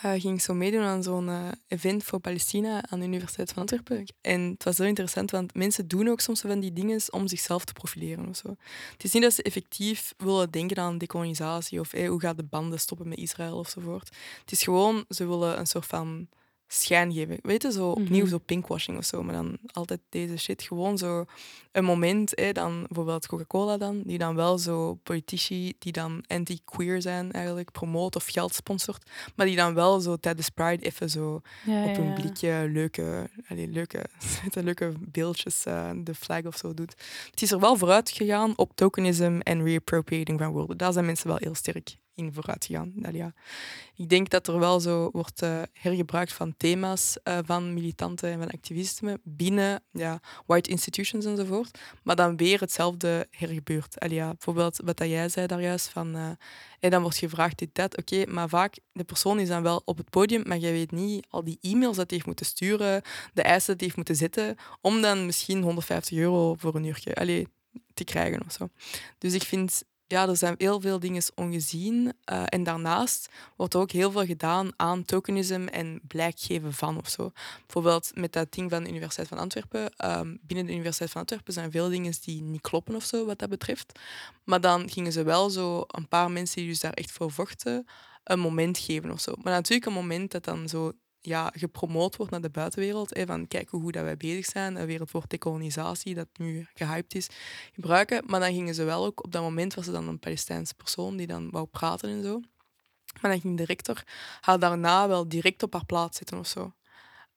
[0.04, 3.58] uh, ging ik zo meedoen aan zo'n uh, event voor Palestina aan de Universiteit van
[3.58, 4.14] Antwerpen.
[4.20, 7.64] En het was heel interessant, want mensen doen ook soms van die dingen om zichzelf
[7.64, 8.28] te profileren.
[8.28, 8.56] Of zo.
[8.92, 12.80] Het is niet dat ze effectief willen denken aan decolonisatie of hoe gaat de banden
[12.80, 14.16] stoppen met Israël ofzovoort.
[14.40, 16.28] Het is gewoon, ze willen een soort van
[16.68, 17.38] schijn geven.
[17.42, 18.30] Weet je, zo opnieuw mhm.
[18.30, 20.62] zo pinkwashing of zo, maar dan altijd deze shit.
[20.62, 21.24] Gewoon zo
[21.72, 27.02] een moment, hè, dan bijvoorbeeld Coca-Cola dan, die dan wel zo politici die dan anti-queer
[27.02, 31.34] zijn eigenlijk, promoot of geld sponsort, maar die dan wel zo tijdens Pride even zo
[31.66, 34.04] op een blikje leuke, allez, leuke,
[34.52, 36.94] leuke beeldjes, uh, de flag of zo doet.
[37.30, 40.76] Het is er wel vooruit gegaan op tokenism en reappropriating van woorden.
[40.76, 42.92] Daar zijn mensen wel heel sterk in vooruit gegaan.
[43.96, 48.38] Ik denk dat er wel zo wordt uh, hergebruikt van thema's uh, van militanten en
[48.38, 53.98] van activisten binnen ja, white institutions enzovoort, maar dan weer hetzelfde hergebeurt.
[53.98, 56.28] Bijvoorbeeld wat jij zei daar juist, van, uh,
[56.80, 59.96] en dan wordt gevraagd dit, dat, oké, maar vaak, de persoon is dan wel op
[59.96, 63.02] het podium, maar jij weet niet al die e-mails dat hij heeft moeten sturen,
[63.34, 67.14] de eisen dat hij heeft moeten zetten, om dan misschien 150 euro voor een uurtje
[67.14, 67.48] allee,
[67.94, 68.68] te krijgen of zo.
[69.18, 72.12] Dus ik vind ja, er zijn heel veel dingen ongezien.
[72.32, 77.32] Uh, en daarnaast wordt ook heel veel gedaan aan tokenisme en blijkgeven van of zo.
[77.60, 79.92] Bijvoorbeeld met dat ding van de Universiteit van Antwerpen.
[80.04, 83.38] Um, binnen de Universiteit van Antwerpen zijn veel dingen die niet kloppen of zo, wat
[83.38, 83.98] dat betreft.
[84.44, 87.86] Maar dan gingen ze wel zo een paar mensen die dus daar echt voor vochten,
[88.24, 89.32] een moment geven of zo.
[89.42, 90.92] Maar natuurlijk een moment dat dan zo
[91.26, 93.14] ja, gepromoot wordt naar de buitenwereld.
[93.14, 94.76] Hè, van kijk hoe goed dat wij bezig zijn.
[94.76, 97.28] Een wereldwoord decolonisatie, dat nu gehyped is,
[97.72, 98.22] gebruiken.
[98.26, 101.16] Maar dan gingen ze wel ook, op dat moment was er dan een Palestijnse persoon
[101.16, 102.40] die dan wou praten en zo.
[103.20, 104.04] Maar dan ging de rector
[104.40, 106.72] haar daarna wel direct op haar plaats zetten of zo.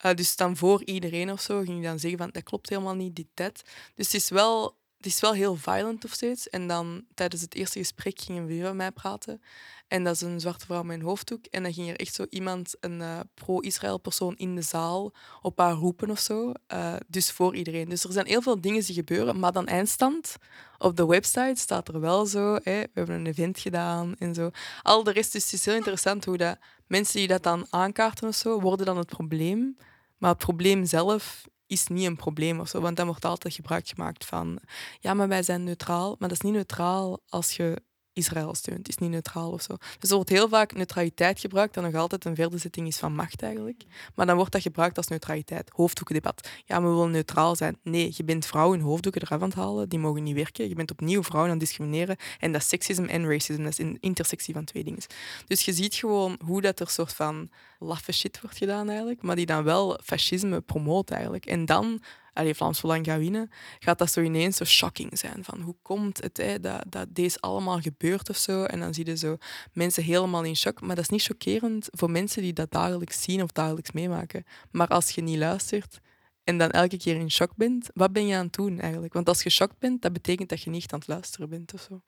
[0.06, 2.96] Uh, dus dan voor iedereen of zo ging hij dan zeggen van dat klopt helemaal
[2.96, 3.62] niet, dit, dat.
[3.96, 6.50] Dus het is wel, het is wel heel violent of steeds.
[6.50, 9.42] En dan tijdens het eerste gesprek ging hij weer met mij praten.
[9.88, 11.46] En dat is een zwarte vrouw met een hoofddoek.
[11.46, 15.58] En dan ging er echt zo iemand, een uh, pro-Israël persoon in de zaal, op
[15.58, 16.52] haar roepen of zo.
[16.74, 17.90] Uh, dus voor iedereen.
[17.90, 19.40] Dus er zijn heel veel dingen die gebeuren.
[19.40, 20.36] Maar dan eindstand,
[20.78, 24.50] op de website staat er wel zo, hè, we hebben een event gedaan en zo.
[24.82, 26.58] Al de rest, dus is heel interessant hoe dat
[26.88, 29.78] mensen die dat dan aankaarten of zo, worden dan het probleem.
[30.18, 32.82] Maar het probleem zelf is niet een probleem of zo.
[32.82, 34.60] Want dan wordt altijd gebruik gemaakt van,
[35.00, 36.16] ja, maar wij zijn neutraal.
[36.20, 37.82] Maar dat is niet neutraal als je
[38.20, 38.78] Israël steunt.
[38.78, 39.78] Het is niet neutraal of zo.
[40.00, 43.42] Dus er wordt heel vaak neutraliteit gebruikt, dat nog altijd een verderzetting is van macht
[43.42, 43.84] eigenlijk.
[44.16, 45.70] Maar dan wordt dat gebruikt als neutraliteit.
[45.74, 46.50] Hoofddoekendebat.
[46.66, 47.78] Ja, we willen neutraal zijn.
[47.84, 50.70] Nee, je bent vrouwen hoofddoeken eraf aan het halen, die mogen niet werken.
[50.70, 52.16] Je bent opnieuw vrouwen aan het discrimineren.
[52.40, 53.64] En dat is seksisme en racisme.
[53.64, 55.02] Dat is een intersectie van twee dingen.
[55.48, 59.36] Dus je ziet gewoon hoe dat er soort van laffe shit wordt gedaan eigenlijk, maar
[59.36, 61.46] die dan wel fascisme promoot eigenlijk.
[61.46, 62.02] En dan
[62.40, 65.44] allee, Vlaams Belang gaat winnen, gaat dat zo ineens zo shocking zijn.
[65.44, 68.64] Van hoe komt het hè, dat, dat deze allemaal gebeurt of zo?
[68.64, 69.38] En dan zie je zo
[69.74, 70.82] mensen helemaal in shock.
[70.82, 74.44] Maar dat is niet chockerend voor mensen die dat dagelijks zien of dagelijks meemaken.
[74.72, 76.00] Maar als je niet luistert
[76.44, 79.14] en dan elke keer in shock bent, wat ben je aan het doen eigenlijk?
[79.14, 81.82] Want als je shock bent, dat betekent dat je niet aan het luisteren bent of
[81.82, 82.02] zo.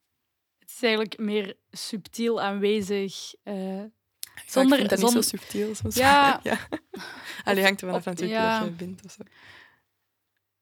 [0.58, 3.34] Het is eigenlijk meer subtiel aanwezig.
[3.44, 3.82] Uh,
[4.46, 5.74] zonder, ik vind dat niet zo subtiel.
[5.74, 5.94] Soms.
[5.94, 6.40] Ja.
[6.42, 6.58] ja.
[7.44, 8.58] Allee, hangt er vanaf natuurlijk ja.
[8.58, 9.22] dat je bent of zo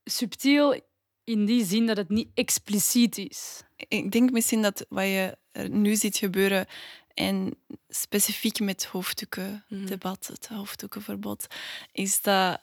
[0.05, 0.81] subtiel
[1.25, 3.63] in die zin dat het niet expliciet is.
[3.77, 6.67] Ik denk misschien dat wat je nu ziet gebeuren
[7.15, 7.59] en
[7.89, 10.33] specifiek met hoofddoekendebat, mhm.
[10.33, 11.47] het hoofddoekenverbod,
[11.93, 12.61] is dat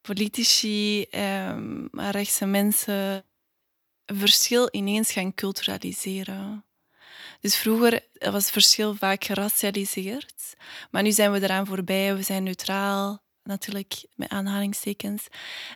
[0.00, 1.58] politici, eh,
[1.92, 3.24] rechtse mensen,
[4.06, 6.64] verschil ineens gaan culturaliseren.
[7.40, 10.54] Dus vroeger was het verschil vaak geracialiseerd,
[10.90, 15.26] maar nu zijn we eraan voorbij, we zijn neutraal natuurlijk met aanhalingstekens.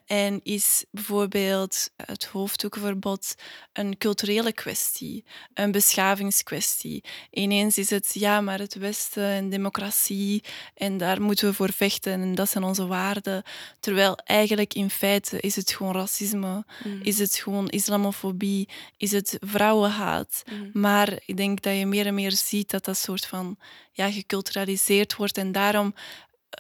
[0.06, 3.34] En is bijvoorbeeld het hoofddoekenverbod
[3.72, 7.04] een culturele kwestie, een beschavingskwestie.
[7.30, 12.12] Ineens is het ja, maar het Westen en democratie en daar moeten we voor vechten
[12.12, 13.42] en dat zijn onze waarden.
[13.80, 17.00] Terwijl eigenlijk in feite is het gewoon racisme, mm.
[17.02, 20.42] is het gewoon islamofobie, is het vrouwenhaat.
[20.50, 20.70] Mm.
[20.72, 23.56] Maar ik denk dat je meer en meer ziet dat dat soort van
[23.92, 25.94] ja, geculturaliseerd wordt en daarom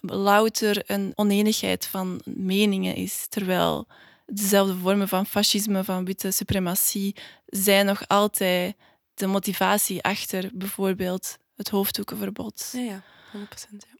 [0.00, 3.26] louter een oneenigheid van meningen is.
[3.28, 3.86] Terwijl
[4.26, 8.76] dezelfde vormen van fascisme, van witte suprematie, zijn nog altijd
[9.14, 12.70] de motivatie achter bijvoorbeeld het hoofddoekenverbod.
[12.72, 13.40] Ja, ja 100%.
[13.70, 13.96] Ja.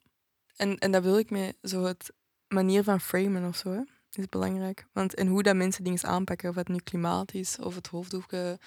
[0.57, 2.13] En, en dat wil ik met zo het
[2.49, 3.85] manier van framen of zo,
[4.19, 4.87] is belangrijk.
[4.93, 8.59] Want en hoe dat mensen dingen aanpakken, of het nu klimaat is of het hoofddoeken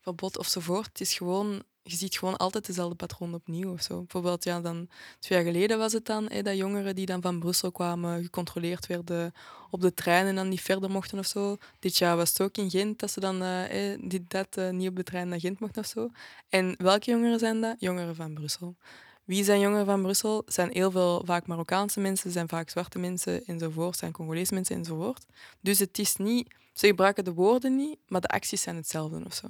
[0.00, 0.86] verbod ofzovoort.
[0.86, 3.72] Het is gewoon je ziet gewoon altijd dezelfde patroon opnieuw.
[3.72, 3.98] Of zo.
[3.98, 7.38] Bijvoorbeeld, ja, dan, twee jaar geleden was het dan hè, dat jongeren die dan van
[7.38, 9.32] Brussel kwamen, gecontroleerd werden
[9.70, 11.56] op de trein en dan niet verder mochten of zo.
[11.78, 14.88] Dit jaar was het ook in Gent dat ze dan uh, dit, dat, uh, niet
[14.88, 16.10] op de trein naar Gent mochten of zo.
[16.48, 17.76] En welke jongeren zijn dat?
[17.78, 18.76] Jongeren van Brussel.
[19.24, 20.42] Wie zijn jongeren van Brussel?
[20.46, 25.26] zijn heel veel vaak Marokkaanse mensen, zijn vaak zwarte mensen enzovoort, zijn Congolese mensen enzovoort.
[25.60, 29.34] Dus het is niet, ze gebruiken de woorden niet, maar de acties zijn hetzelfde of
[29.34, 29.48] zo.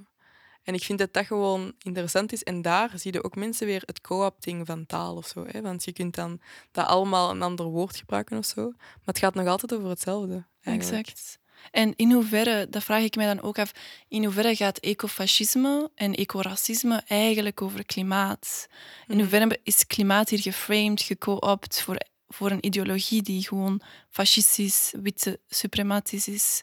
[0.68, 2.42] En ik vind dat dat gewoon interessant is.
[2.42, 5.46] En daar zie je ook mensen weer het co-opting van taal of zo.
[5.46, 5.60] Hè?
[5.60, 6.40] Want je kunt dan
[6.72, 8.62] dat allemaal een ander woord gebruiken of zo.
[8.76, 10.46] Maar het gaat nog altijd over hetzelfde.
[10.60, 11.08] Eigenlijk.
[11.08, 11.38] Exact.
[11.70, 13.72] En in hoeverre, dat vraag ik mij dan ook af,
[14.08, 18.66] in hoeverre gaat ecofascisme en ecoracisme eigenlijk over klimaat?
[18.70, 19.18] In hmm.
[19.18, 21.96] hoeverre is klimaat hier geframed, geco-opt voor,
[22.26, 26.62] voor een ideologie die gewoon fascistisch, witte, suprematisch is?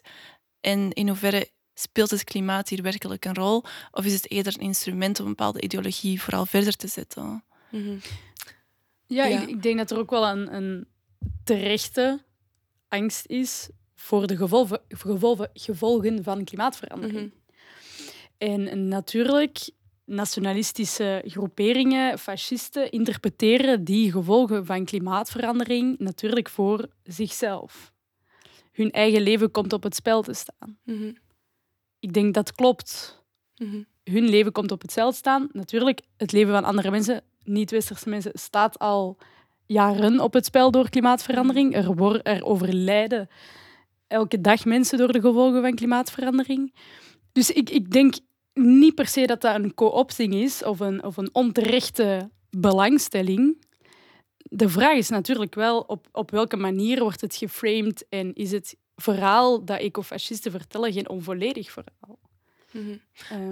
[0.60, 3.64] En in hoeverre Speelt het klimaat hier werkelijk een rol?
[3.90, 7.44] Of is het eerder een instrument om een bepaalde ideologie vooral verder te zetten?
[7.70, 7.96] Mhm.
[9.06, 10.86] ja, Ik, ik, denk dat er ook wel een, een
[11.44, 12.20] terechte
[12.88, 17.32] angst is voor de gevolgen, gevolgen, gevolgen van klimaatverandering.
[17.32, 17.34] Mhm.
[18.38, 19.70] En natuurlijk,
[20.04, 27.92] nationalistische groeperingen, fascisten, interpreteren die gevolgen van klimaatverandering natuurlijk voor zichzelf.
[28.72, 30.78] Hun eigen leven komt op het spel te staan.
[30.84, 31.12] Mhm.
[32.00, 33.22] Ik denk dat klopt.
[33.56, 33.82] Mhm.
[34.04, 35.48] Hun leven komt op het hetzelfde staan.
[35.52, 39.18] Natuurlijk, het leven van andere mensen, niet-westerse mensen, staat al
[39.66, 41.74] jaren op het spel door klimaatverandering.
[41.74, 43.28] Er, worden, er overlijden
[44.06, 46.74] elke dag mensen door de gevolgen van klimaatverandering.
[47.32, 48.14] Dus ik, ik denk
[48.52, 53.64] niet per se dat dat een co-opting is of een, of een onterechte belangstelling.
[54.36, 58.76] De vraag is natuurlijk wel op, op welke manier wordt het geframed en is het
[58.96, 62.18] verhaal dat ecofascisten vertellen geen onvolledig verhaal.
[62.70, 63.00] Mm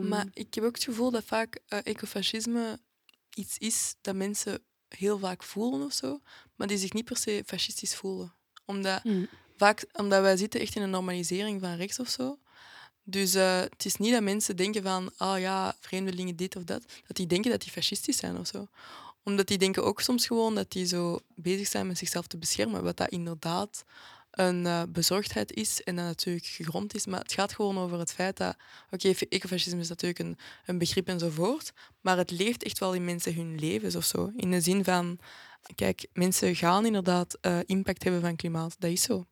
[0.08, 2.78] maar ik heb ook het gevoel dat vaak uh, ecofascisme
[3.34, 6.20] iets is dat mensen heel vaak voelen of zo,
[6.54, 8.34] maar die zich niet per se fascistisch voelen.
[8.64, 9.28] Omdat, mm.
[9.56, 12.38] vaak, omdat wij zitten echt in een normalisering van rechts of zo.
[13.02, 16.64] Dus uh, het is niet dat mensen denken van, ah oh ja, vreemdelingen dit of
[16.64, 18.68] dat, dat die denken dat die fascistisch zijn of zo.
[19.22, 22.82] Omdat die denken ook soms gewoon dat die zo bezig zijn met zichzelf te beschermen,
[22.82, 23.84] wat dat inderdaad
[24.34, 27.06] een uh, bezorgdheid is en dat natuurlijk gegrond is.
[27.06, 28.56] Maar het gaat gewoon over het feit dat,
[28.90, 33.34] oké, ecofascisme is natuurlijk een, een begrip enzovoort, maar het leeft echt wel in mensen
[33.34, 34.32] hun levens of zo.
[34.36, 35.18] In de zin van,
[35.74, 39.24] kijk, mensen gaan inderdaad uh, impact hebben van klimaat, dat is zo.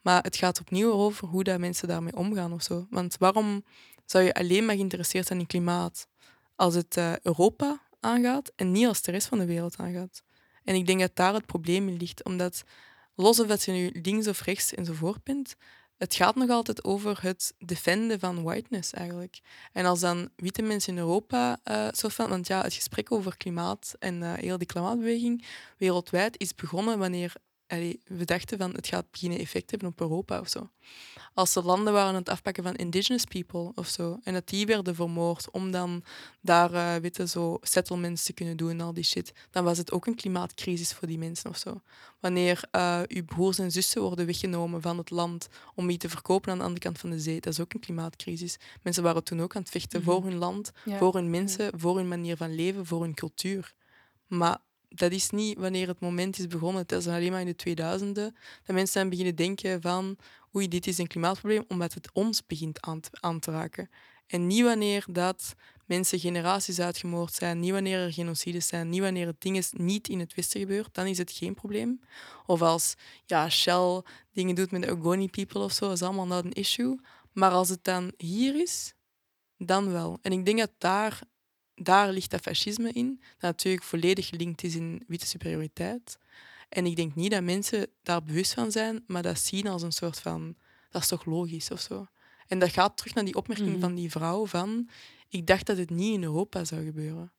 [0.00, 2.86] Maar het gaat opnieuw over hoe dat mensen daarmee omgaan of zo.
[2.90, 3.64] Want waarom
[4.04, 6.06] zou je alleen maar geïnteresseerd zijn in klimaat
[6.56, 10.22] als het uh, Europa aangaat en niet als de rest van de wereld aangaat?
[10.64, 12.64] En ik denk dat daar het probleem in ligt, omdat
[13.16, 15.56] los of dat je nu links of rechts enzovoort bent,
[15.96, 19.40] het gaat nog altijd over het defenden van whiteness eigenlijk.
[19.72, 23.36] En als dan witte mensen in Europa, uh, soort van, want ja, het gesprek over
[23.36, 25.44] klimaat en uh, heel die klimaatbeweging
[25.76, 27.32] wereldwijd is begonnen wanneer
[28.04, 30.70] we dachten van het gaat beginnen effect hebben op Europa of zo.
[31.34, 34.66] Als de landen waren aan het afpakken van indigenous people of zo, en dat die
[34.66, 36.04] werden vermoord om dan
[36.40, 39.92] daar uh, witte zo settlements te kunnen doen en al die shit, dan was het
[39.92, 41.80] ook een klimaatcrisis voor die mensen of zo.
[42.20, 46.52] Wanneer uh, uw broers en zussen worden weggenomen van het land om die te verkopen
[46.52, 48.56] aan de andere kant van de zee, dat is ook een klimaatcrisis.
[48.82, 50.28] Mensen waren toen ook aan het vechten voor mhm.
[50.28, 53.74] hun land, voor hun mensen, voor hun manier van leven, voor hun cultuur.
[54.26, 54.58] Maar
[54.98, 56.82] dat is niet wanneer het moment is begonnen.
[56.82, 58.34] Het is alleen maar in de 2000e dat
[58.66, 60.16] mensen zijn beginnen denken van
[60.54, 63.90] oei, dit is een klimaatprobleem, omdat het ons begint aan te, aan te raken.
[64.26, 69.26] En niet wanneer dat mensen generaties uitgemoord zijn, niet wanneer er genocides zijn, niet wanneer
[69.26, 72.00] het ding is niet in het Westen gebeurt, dan is het geen probleem.
[72.46, 72.94] Of als
[73.24, 77.00] ja, Shell dingen doet met de Ogoni people of zo, is allemaal not een issue.
[77.32, 78.94] Maar als het dan hier is,
[79.58, 80.18] dan wel.
[80.22, 81.20] En ik denk dat daar
[81.82, 86.18] daar ligt dat fascisme in, dat natuurlijk volledig gelinkt is in witte superioriteit.
[86.68, 89.92] En ik denk niet dat mensen daar bewust van zijn, maar dat zien als een
[89.92, 90.56] soort van,
[90.90, 92.06] dat is toch logisch of zo.
[92.46, 93.80] En dat gaat terug naar die opmerking mhm.
[93.80, 94.88] van die vrouw van,
[95.28, 97.32] ik dacht dat het niet in Europa zou gebeuren.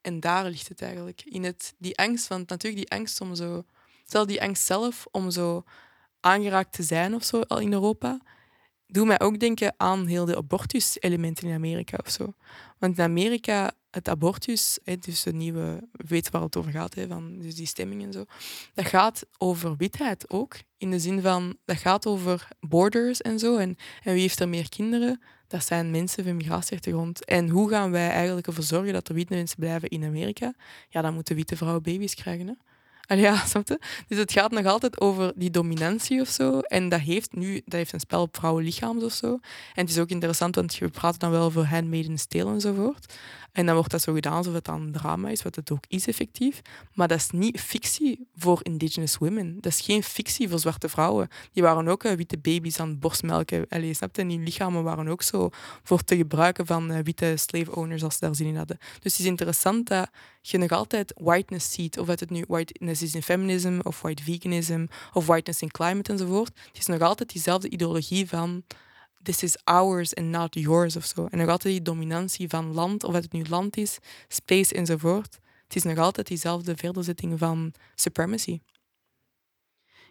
[0.00, 1.22] En daar ligt het eigenlijk.
[1.24, 3.64] In het, die angst, want natuurlijk die angst om zo,
[4.04, 5.64] stel die angst zelf om zo
[6.20, 8.20] aangeraakt te zijn of zo al in Europa,
[8.92, 12.34] doet mij ook denken aan heel de abortus-elementen in Amerika of zo.
[12.78, 17.06] Want in Amerika het abortus, hè, dus de nieuwe, weet waar het over gaat, hè,
[17.06, 18.24] van, dus die stemming en zo,
[18.74, 20.56] dat gaat over witheid ook.
[20.76, 23.56] In de zin van, dat gaat over borders en zo.
[23.56, 25.20] En, en wie heeft er meer kinderen?
[25.46, 27.24] Dat zijn mensen van migratieachtergrond.
[27.24, 30.54] En hoe gaan wij eigenlijk ervoor zorgen dat er witte mensen blijven in Amerika?
[30.88, 32.46] Ja, dan moeten witte vrouwen baby's krijgen.
[32.46, 32.54] Hè?
[33.10, 33.78] Allee, ja, snap je?
[34.08, 36.58] Dus het gaat nog altijd over die dominantie of zo.
[36.60, 39.26] En dat heeft nu dat heeft een spel op vrouwenlichaams of zo.
[39.74, 43.14] En het is ook interessant, want we praten dan wel over handmaiden stelen enzovoort.
[43.52, 46.06] En dan wordt dat zo gedaan alsof het dan drama is, wat het ook is
[46.06, 46.60] effectief.
[46.94, 49.60] Maar dat is niet fictie voor indigenous women.
[49.60, 51.28] Dat is geen fictie voor zwarte vrouwen.
[51.52, 53.66] Die waren ook uh, witte baby's aan het borstmelken.
[53.68, 54.22] Allee, snap je?
[54.22, 55.48] En die lichamen waren ook zo
[55.82, 58.78] voor te gebruiken van uh, witte slave owners als ze daar zin in hadden.
[58.78, 61.98] Dus het is interessant dat je nog altijd whiteness ziet.
[61.98, 66.12] Of dat het nu whiteness is in feminism, of white veganism, of whiteness in climate
[66.12, 66.50] enzovoort.
[66.66, 68.62] Het is nog altijd diezelfde ideologie van
[69.22, 71.26] this is ours and not yours of zo.
[71.30, 73.98] En nog altijd die dominantie van land, of het nu land is,
[74.28, 75.38] space enzovoort.
[75.64, 78.60] Het is nog altijd diezelfde verderzetting van supremacy.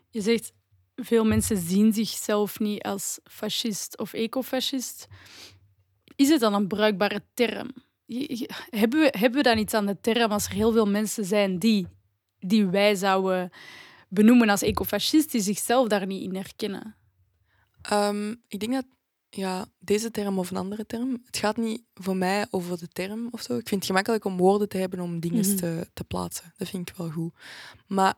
[0.10, 0.51] Je zegt,
[0.95, 5.07] veel mensen zien zichzelf niet als fascist of ecofascist.
[6.16, 7.74] Is het dan een bruikbare term?
[8.70, 11.60] Hebben we, hebben we dan iets aan de term als er heel veel mensen zijn
[11.60, 11.88] die,
[12.39, 13.49] die wij zouden
[14.10, 16.95] benoemen als ecofascist, die zichzelf daar niet in herkennen?
[17.91, 18.86] Um, ik denk dat
[19.30, 21.21] ja, deze term of een andere term.
[21.25, 23.57] Het gaat niet voor mij over de term of zo.
[23.57, 25.55] Ik vind het gemakkelijk om woorden te hebben om dingen mhm.
[25.55, 26.53] te, te plaatsen.
[26.57, 27.34] Dat vind ik wel goed.
[27.88, 28.13] Maar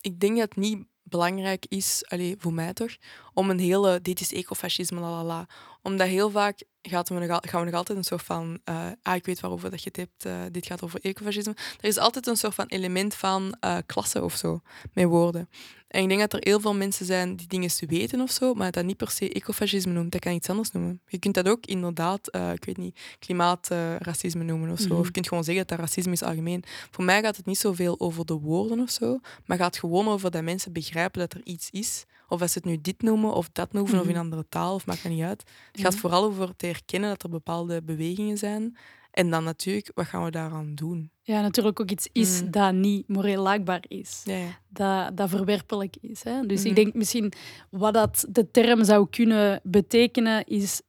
[0.00, 2.96] ik denk dat het niet belangrijk is, allez, voor mij toch,
[3.32, 5.46] om een hele, dit is ecofascisme, la
[5.84, 9.14] Omdat heel vaak gaat we nog, gaan we nog altijd een soort van, uh, ah,
[9.14, 11.56] ik weet waarover dat je het hebt, uh, dit gaat over ecofascisme.
[11.80, 14.60] Er is altijd een soort van element van uh, klasse of zo,
[14.92, 15.48] met woorden.
[15.88, 18.70] En ik denk dat er heel veel mensen zijn die dingen weten of zo, maar
[18.70, 20.12] dat niet per se ecofascisme noemt.
[20.12, 21.00] Dat kan iets anders noemen.
[21.06, 24.88] Je kunt dat ook inderdaad, uh, ik weet niet, klimaatracisme noemen of zo.
[24.88, 24.98] Mhm.
[24.98, 26.64] Of je kunt gewoon zeggen dat dat racisme is algemeen.
[26.90, 30.30] Voor mij gaat het niet zoveel over de woorden of zo, maar gaat gewoon over
[30.30, 32.04] dat mensen begrijpen dat er iets is.
[32.34, 34.20] Of als ze het nu dit noemen of dat noemen, of in een mhm.
[34.20, 35.42] andere taal, of maakt het niet uit.
[35.72, 38.76] Het gaat vooral over te herkennen dat er bepaalde bewegingen zijn
[39.14, 41.10] en dan natuurlijk, wat gaan we daaraan doen?
[41.22, 42.50] Ja, natuurlijk ook iets is mm.
[42.50, 44.22] dat niet moreel laakbaar is.
[44.24, 44.58] Ja, ja.
[44.68, 46.24] Dat, dat verwerpelijk is.
[46.24, 46.46] Hè?
[46.46, 46.74] Dus ik mhm.
[46.74, 47.32] denk misschien
[47.70, 50.80] wat dat de term zou kunnen betekenen, is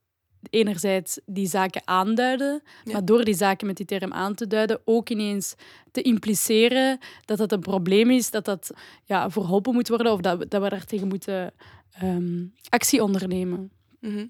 [0.50, 5.08] enerzijds die zaken aanduiden, maar door die zaken met die term aan te duiden ook
[5.08, 5.54] ineens
[5.90, 8.70] te impliceren dat dat een probleem is, dat dat
[9.04, 11.52] ja, verholpen moet worden of dat, dat we daar tegen moeten
[12.02, 13.70] um, actie ondernemen.
[14.00, 14.26] Mhm.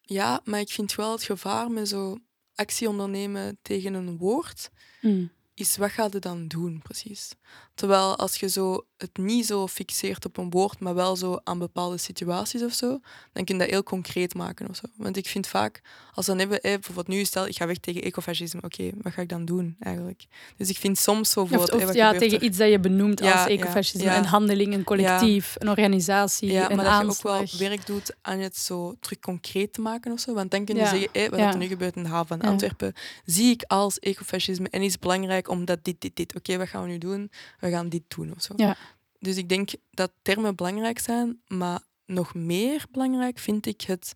[0.00, 2.18] Ja, maar ik vind wel het gevaar met zo
[2.54, 5.30] actie ondernemen tegen een woord, mm.
[5.54, 7.34] is wat ga je dan doen precies?
[7.76, 11.58] Terwijl als je zo het niet zo fixeert op een woord, maar wel zo aan
[11.58, 12.88] bepaalde situaties of zo,
[13.32, 14.82] dan kun je dat heel concreet maken of zo.
[14.96, 15.80] Want ik vind vaak,
[16.12, 19.28] als dan hebben, bijvoorbeeld nu stel, ik ga weg tegen ecofascisme, oké, wat ga ik
[19.28, 20.24] dan doen eigenlijk?
[20.56, 24.24] Dus ik vind soms zo voor ja, tegen iets dat je benoemt als ecofascisme, een
[24.24, 27.40] handeling, een collectief, een organisatie, ja, een maar aanslag.
[27.40, 30.34] dat je ook wel werk doet aan het zo terug concreet te maken of zo.
[30.34, 32.92] Want dan kun je zeggen, hey, wat er nu gebeurt in de haven van Antwerpen,
[33.24, 36.34] zie ik als ecofascisme en is belangrijk omdat dit, dit, dit.
[36.34, 37.30] Oké, wat gaan we nu doen?
[37.66, 38.54] We gaan dit doen of zo.
[38.56, 38.76] Ja.
[39.18, 44.14] Dus ik denk dat termen belangrijk zijn, maar nog meer belangrijk vind ik het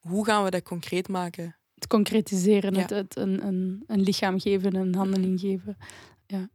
[0.00, 1.56] hoe gaan we dat concreet maken.
[1.74, 5.76] Het concretiseren, het, het een, een, een lichaam geven, een handeling geven.
[6.26, 6.48] Ja.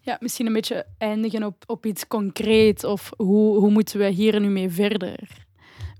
[0.00, 4.40] Ja, misschien een beetje eindigen op, op iets concreet of hoe, hoe moeten we hier
[4.40, 5.46] nu mee verder?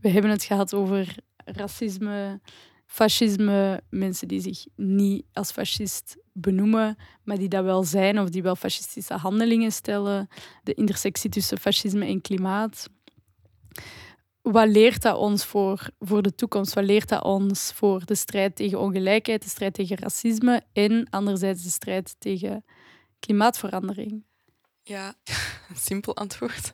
[0.00, 1.14] We hebben het gehad over
[1.44, 2.40] racisme,
[2.90, 8.42] fascisme, mensen die zich niet als fascist benoemen, maar die dat wel zijn of die
[8.42, 10.28] wel fascistische handelingen stellen,
[10.62, 12.88] de intersectie tussen fascisme en klimaat.
[14.42, 16.74] Wat leert dat ons voor, voor de toekomst?
[16.74, 21.62] Wat leert dat ons voor de strijd tegen ongelijkheid, de strijd tegen racisme en anderzijds
[21.62, 22.64] de strijd tegen
[23.20, 24.24] klimaatverandering?
[24.82, 25.14] Ja,
[25.68, 26.72] een simpel antwoord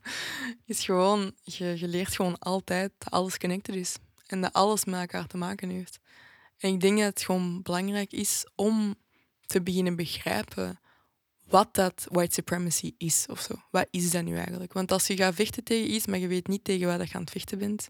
[0.64, 3.96] is gewoon, je, je leert gewoon altijd dat alles connected is
[4.26, 5.98] en dat alles met elkaar te maken heeft.
[6.58, 8.94] En ik denk dat het gewoon belangrijk is om
[9.46, 10.80] te beginnen begrijpen
[11.48, 13.54] wat dat white supremacy is of zo.
[13.70, 14.72] Wat is dat nu eigenlijk?
[14.72, 17.20] Want als je gaat vechten tegen iets, maar je weet niet tegen waar je aan
[17.20, 17.88] het vechten bent,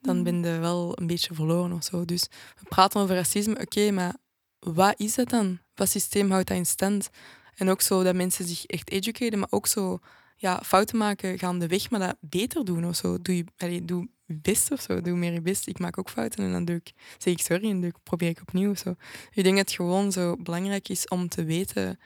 [0.00, 0.22] dan mm.
[0.22, 2.04] ben je wel een beetje verloren of zo.
[2.04, 2.26] Dus
[2.60, 4.16] we praten over racisme, oké, maar
[4.58, 5.58] wat is dat dan?
[5.74, 7.08] Wat systeem houdt dat in stand?
[7.54, 9.98] En ook zo dat mensen zich echt educaten, maar ook zo
[10.36, 13.22] ja, fouten maken gaandeweg, maar dat beter doen of zo.
[13.22, 15.00] Doe, je, allez, doe best of zo.
[15.00, 15.66] Doe meer je best.
[15.66, 18.28] Ik maak ook fouten en dan doe ik, zeg ik sorry en doe ik, probeer
[18.28, 18.74] ik opnieuw.
[18.74, 18.94] Zo.
[19.32, 21.98] Ik denk dat het gewoon zo belangrijk is om te weten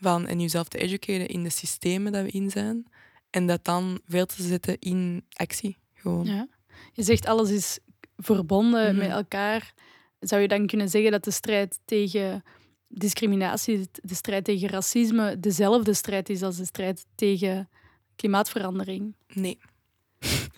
[0.00, 2.86] van, en jezelf te educeren in de systemen dat we in zijn.
[3.30, 5.76] En dat dan veel te zetten in actie.
[5.94, 6.26] Gewoon.
[6.26, 6.48] Ja.
[6.92, 7.78] Je zegt alles is
[8.16, 8.98] verbonden mhm.
[8.98, 9.74] met elkaar.
[10.20, 12.42] Zou je dan kunnen zeggen dat de strijd tegen
[12.88, 17.68] discriminatie, de strijd tegen racisme, dezelfde strijd is als de strijd tegen
[18.16, 19.14] klimaatverandering?
[19.32, 19.58] Nee.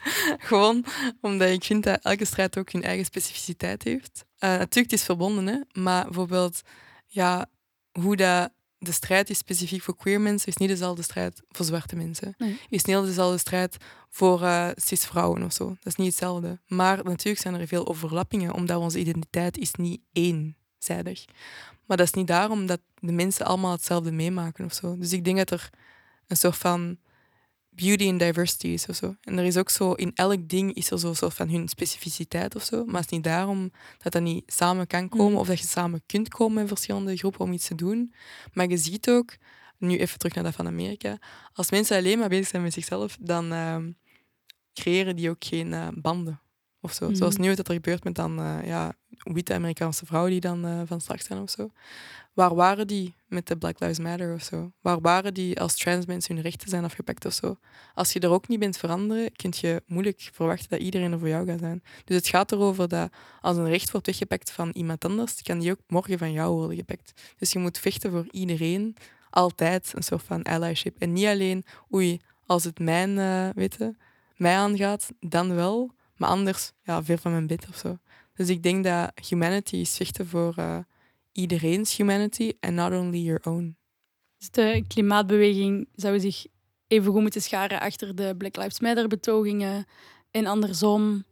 [0.51, 0.85] Gewoon
[1.21, 4.25] omdat ik vind dat elke strijd ook hun eigen specificiteit heeft.
[4.25, 6.61] Uh, natuurlijk, het is verbonden, hè, maar bijvoorbeeld
[7.07, 7.49] ja,
[7.93, 11.97] hoe dat de strijd die specifiek voor queer mensen is niet dezelfde strijd voor zwarte
[11.97, 12.35] mensen.
[12.39, 12.61] Nee.
[12.69, 13.77] Is niet dezelfde strijd
[14.09, 15.69] voor uh, cis-vrouwen of zo.
[15.69, 16.61] Dat is niet hetzelfde.
[16.67, 21.25] Maar natuurlijk zijn er veel overlappingen, omdat onze identiteit is niet eenzijdig.
[21.87, 24.97] Maar dat is niet daarom dat de mensen allemaal hetzelfde meemaken of zo.
[24.97, 25.71] Dus ik denk dat er
[26.27, 26.99] een soort van
[27.83, 29.17] beauty in diversity is of zo.
[29.21, 32.55] En er is ook zo, in elk ding is er zo soort van hun specificiteit
[32.57, 32.85] of zo.
[32.85, 35.39] Maar het is niet daarom dat dat niet samen kan komen Mm.
[35.39, 38.15] of dat je samen kunt komen in verschillende groepen om iets te doen.
[38.53, 39.37] Maar je ziet ook,
[39.79, 41.19] nu even terug naar dat van Amerika,
[41.53, 43.91] als mensen alleen maar bezig zijn met zichzelf, dan ehm,
[44.75, 46.41] creëren die ook geen eh, banden.
[46.81, 47.07] Of zo.
[47.07, 47.15] Mhm.
[47.15, 48.93] Zoals nu wat er gebeurt met dan eh, ja,
[49.23, 51.71] witte Amerikaanse vrouwen die dan eh, van slag zijn of zo.
[52.33, 54.73] Waar waren die met de Black Lives Matter of zo?
[54.81, 57.57] Waar waren die als trans mensen hun rechten zijn afgepakt of zo?
[57.95, 61.29] Als je er ook niet bent veranderen, kun je moeilijk verwachten dat iedereen er voor
[61.29, 61.83] jou gaat zijn.
[62.05, 65.71] Dus het gaat erover dat als een recht wordt weggepakt van iemand anders, kan die
[65.71, 67.13] ook morgen van jou worden gepakt.
[67.39, 68.97] Dus je moet vechten voor iedereen,
[69.31, 70.97] altijd een soort van allyship.
[70.99, 71.65] En niet alleen,
[71.95, 73.15] oei, als het mijn,
[73.55, 73.99] weten,
[74.37, 77.99] mij aangaat, dan wel, maar anders, ja, ver van mijn bed of zo.
[78.41, 80.79] Dus ik denk dat humanity is vechten voor eh,
[81.33, 83.77] iedereen's humanity en not only your own.
[84.39, 86.47] Dus de klimaatbeweging zou zich
[86.87, 89.87] even goed moeten scharen achter de Black Lives Matter betogingen
[90.31, 91.25] en andersom.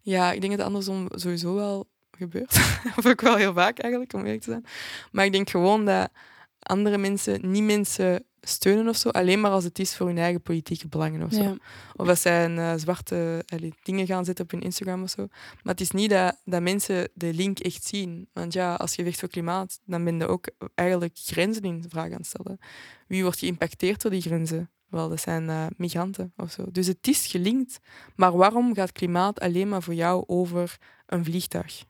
[0.00, 2.52] Ja, ik denk dat andersom sowieso wel gebeurt.
[2.98, 4.64] of ook wel heel vaak eigenlijk, om eerlijk te zijn.
[5.12, 6.10] Maar ik denk gewoon dat
[6.58, 10.42] andere mensen niet mensen steunen of zo, alleen maar als het is voor hun eigen
[10.42, 11.42] politieke belangen of zo.
[11.42, 11.56] Ja.
[11.96, 15.26] Of dat zij een, eh, zwarte allee, dingen gaan zetten op hun Instagram of zo.
[15.62, 18.28] Maar het is niet dat, dat mensen de link echt zien.
[18.32, 22.10] Want ja, als je vecht voor klimaat, dan ben je ook eigenlijk grenzen in vraag
[22.10, 22.58] aan het stellen.
[23.06, 24.70] Wie wordt geïmpacteerd door die grenzen?
[24.88, 26.64] Wel, dat zijn eh, migranten of zo.
[26.72, 27.78] Dus het is gelinkt.
[28.16, 31.84] Maar waarom gaat klimaat alleen maar voor jou over een vliegtuig?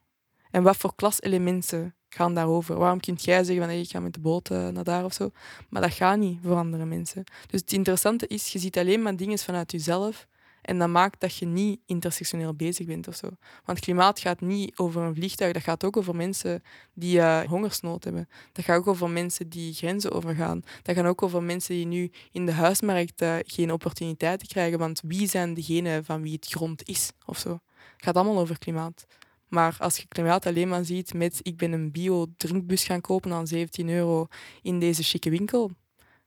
[0.50, 2.78] En wat voor klaselementen gaan daarover?
[2.78, 5.30] Waarom kunt jij zeggen van ik ga met de boot eh, naar daar of zo?
[5.68, 7.24] Maar dat gaat niet voor andere mensen.
[7.46, 10.26] Dus het interessante is, je ziet alleen maar dingen vanuit jezelf.
[10.64, 13.28] En dat maakt dat je niet intersectioneel bezig bent of zo.
[13.64, 16.62] Want klimaat gaat niet over een vliegtuig, dat gaat ook over mensen
[16.94, 18.28] die eh, hongersnood hebben.
[18.52, 20.62] Dat gaat ook over mensen die grenzen overgaan.
[20.82, 24.78] Dat gaat ook over mensen die nu in de huismarkt eh, geen opportuniteiten krijgen.
[24.78, 27.50] Want wie zijn degenen van wie het grond is of zo?
[27.96, 29.06] Het gaat allemaal over klimaat.
[29.55, 33.46] Maar als je klimaat alleen maar ziet met ik ben een bio-drinkbus gaan kopen aan
[33.46, 34.26] 17 euro
[34.62, 35.70] in deze chique winkel,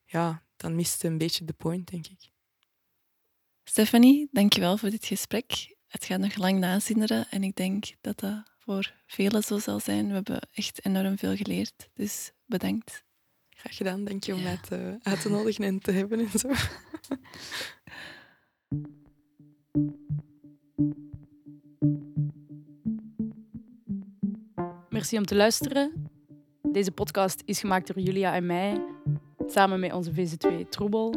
[0.05, 2.30] ja, dan mist het een beetje de point, denk ik.
[3.63, 5.75] Stephanie, dankjewel voor dit gesprek.
[5.88, 10.07] Het gaat nog lang nazinderen en ik denk dat dat voor velen zo zal zijn.
[10.07, 13.03] We hebben echt enorm veel geleerd, dus bedankt.
[13.49, 14.43] Graag gedaan, dank je om Ja.
[14.43, 16.49] mij te, uit te nodigen en te hebben en zo.
[24.98, 26.10] Merci om te luisteren.
[26.72, 28.86] Deze podcast is gemaakt door Julia en mij,
[29.48, 31.16] samen met onze VZ2 Troebel.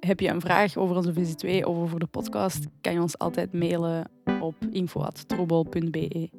[0.00, 3.52] Heb je een vraag over onze VZ2 of over de podcast, kan je ons altijd
[3.52, 6.30] mailen op info.troebel.be.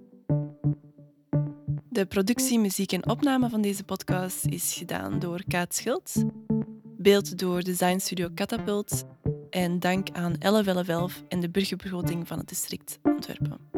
[1.89, 6.23] De productie, muziek en opname van deze podcast is gedaan door Kaat Schild.
[6.97, 9.03] Beeld door Design Studio Catapult.
[9.49, 13.74] En dank aan Elle Wellevelf en de burgerbegroting van het district Antwerpen.